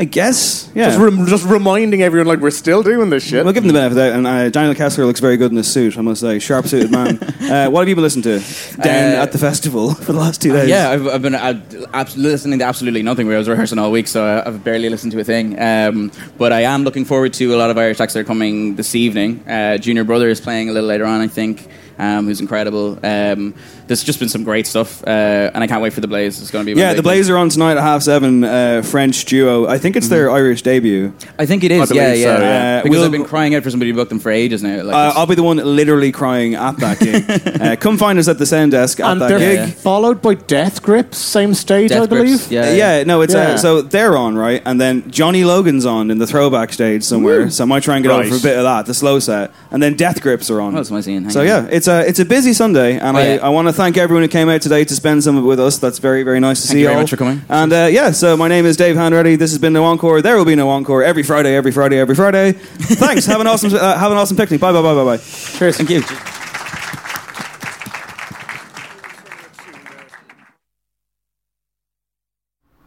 [0.00, 0.90] I guess, yeah.
[0.90, 3.44] Just, rem- just reminding everyone like we're still doing this shit.
[3.44, 4.16] We'll give him the benefit of the doubt.
[4.16, 6.38] And uh, Daniel Kessler looks very good in his suit, I must say.
[6.38, 7.18] Sharp suited man.
[7.50, 8.38] uh, what have you been listening to
[8.80, 10.68] down Uh, at the festival for the last two days?
[10.68, 11.60] Yeah, I've, I've been uh,
[11.92, 13.26] abs- listening to absolutely nothing.
[13.26, 15.58] Where I was rehearsing all week, so I- I've barely listened to a thing.
[15.60, 18.76] Um, but I am looking forward to a lot of Irish acts that are coming
[18.76, 19.42] this evening.
[19.48, 21.66] Uh, Junior Brother is playing a little later on, I think.
[21.98, 22.98] Um, who's incredible.
[23.02, 23.54] Um,
[23.88, 26.40] there's just been some great stuff, uh, and I can't wait for the Blaze.
[26.40, 27.02] It's going to be my Yeah, the thing.
[27.02, 28.44] Blaze are on tonight at half seven.
[28.44, 29.66] Uh, French duo.
[29.66, 31.12] I think it's their Irish debut.
[31.38, 31.90] I think it is.
[31.90, 32.36] Yeah, believe yeah.
[32.36, 32.78] so, yeah.
[32.78, 34.82] Uh, because we'll- I've been crying out for somebody to book them for ages now.
[34.82, 37.60] Like, Uh, I'll be the one literally crying at that gig.
[37.60, 39.58] uh, come find us at the sound desk at and that they're gig.
[39.58, 39.66] Yeah.
[39.66, 42.26] followed by Death Grips, same stage, I believe.
[42.38, 43.40] Grips, yeah, Yeah, no, it's Yeah.
[43.54, 47.50] Uh, so they're on right, and then Johnny Logan's on in the throwback stage somewhere.
[47.50, 48.30] So I might try and get over Right.
[48.30, 50.74] for a bit of that, the slow set, and then Death Grips are on.
[50.74, 51.22] Oh, that's my scene.
[51.22, 51.46] Hang So on.
[51.46, 53.46] yeah, it's a it's a busy Sunday, and Oh, I, yeah.
[53.46, 55.58] I want to thank everyone who came out today to spend some of it with
[55.58, 55.78] us.
[55.78, 57.02] That's very very nice to Thank see you very all.
[57.02, 57.42] much for coming.
[57.48, 59.36] And uh, yeah, so my name is Dave Hanratty.
[59.38, 60.22] This has been No Encore.
[60.22, 62.52] There will be no encore every Friday, every Friday, every Friday.
[63.02, 63.26] Thanks.
[63.26, 64.60] have an awesome uh, have an awesome picnic.
[64.60, 65.16] Bye bye bye bye bye.
[65.18, 65.76] Cheers.
[65.78, 66.37] Thank you.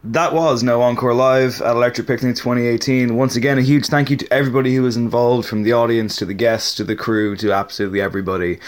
[0.04, 3.14] That was No Encore Live at Electric Picnic 2018.
[3.14, 6.24] Once again, a huge thank you to everybody who was involved, from the audience to
[6.24, 8.58] the guests to the crew to absolutely everybody.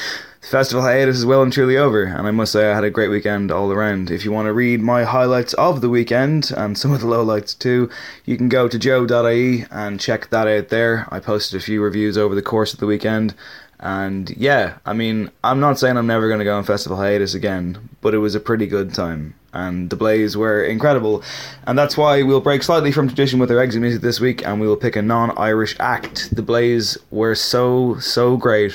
[0.42, 2.90] The festival hiatus is well and truly over, and I must say I had a
[2.90, 4.12] great weekend all around.
[4.12, 7.58] If you want to read my highlights of the weekend and some of the lowlights
[7.58, 7.90] too,
[8.24, 11.08] you can go to joe.ie and check that out there.
[11.10, 13.34] I posted a few reviews over the course of the weekend.
[13.80, 17.34] And yeah, I mean, I'm not saying I'm never going to go on festival hiatus
[17.34, 19.34] again, but it was a pretty good time.
[19.54, 21.22] And the Blaze were incredible.
[21.66, 24.60] And that's why we'll break slightly from tradition with our exit music this week and
[24.60, 26.34] we will pick a non Irish act.
[26.34, 28.74] The Blaze were so, so great.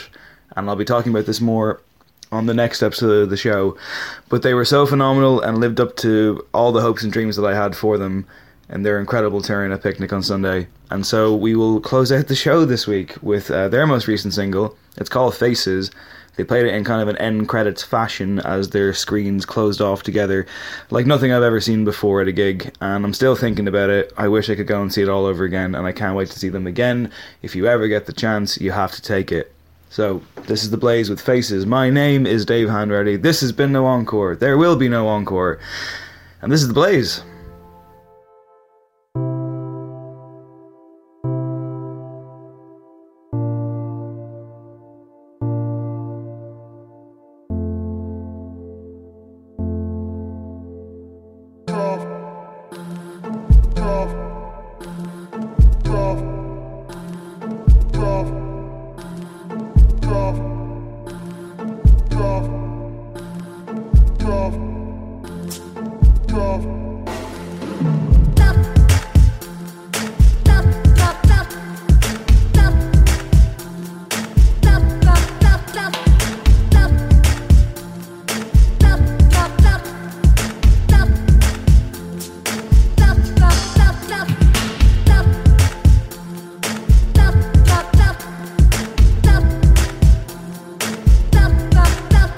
[0.56, 1.82] And I'll be talking about this more
[2.32, 3.78] on the next episode of the show.
[4.30, 7.46] But they were so phenomenal and lived up to all the hopes and dreams that
[7.46, 8.26] I had for them
[8.70, 10.68] and their incredible turn at Picnic on Sunday.
[10.92, 14.34] And so we will close out the show this week with uh, their most recent
[14.34, 14.78] single.
[14.98, 15.92] It's called Faces.
[16.40, 20.04] They played it in kind of an end credits fashion as their screens closed off
[20.04, 20.48] together,
[20.90, 22.74] like nothing I've ever seen before at a gig.
[22.80, 24.14] And I'm still thinking about it.
[24.16, 26.30] I wish I could go and see it all over again, and I can't wait
[26.30, 27.12] to see them again.
[27.42, 29.54] If you ever get the chance, you have to take it.
[29.90, 31.66] So, this is The Blaze with Faces.
[31.66, 33.22] My name is Dave Hanratty.
[33.22, 34.38] This has been No Encore.
[34.38, 35.60] There will be no encore.
[36.42, 37.22] And this is The Blaze.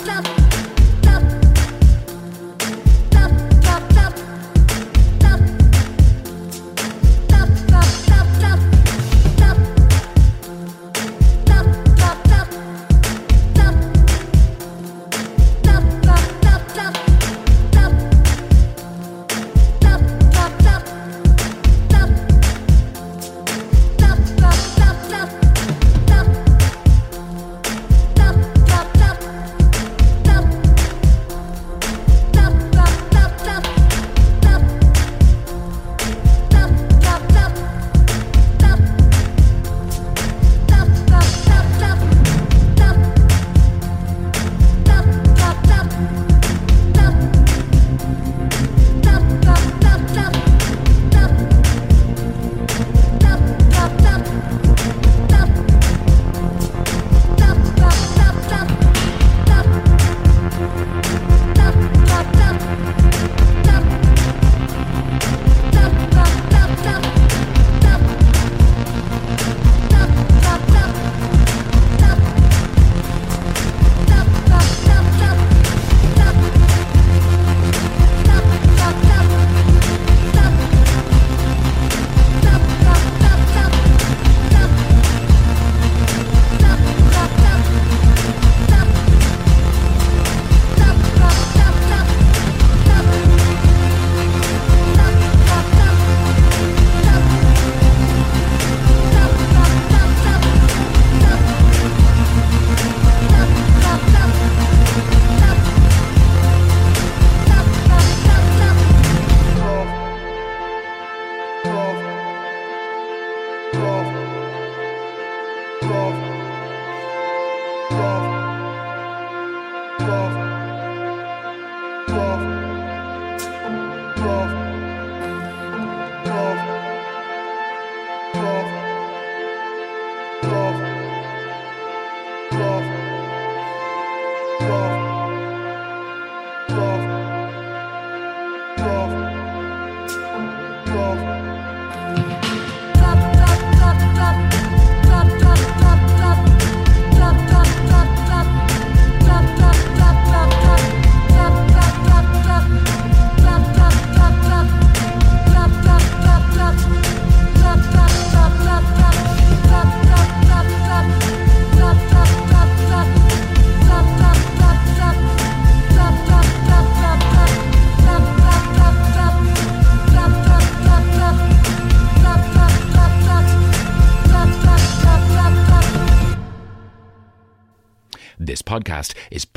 [0.04, 0.41] Stop.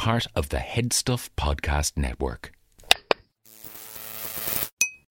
[0.05, 2.52] Part of the Headstuff Podcast Network.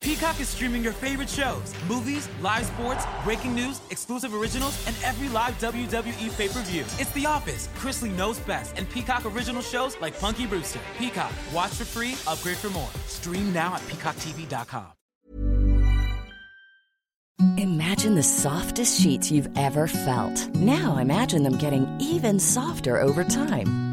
[0.01, 5.29] Peacock is streaming your favorite shows, movies, live sports, breaking news, exclusive originals, and every
[5.29, 6.81] live WWE pay per view.
[6.99, 10.79] It's The Office, Chrisley knows best, and Peacock original shows like Punky Brewster.
[10.99, 12.91] Peacock, watch for free, upgrade for more.
[13.07, 14.91] Stream now at peacocktv.com.
[17.57, 20.53] Imagine the softest sheets you've ever felt.
[20.53, 23.92] Now imagine them getting even softer over time.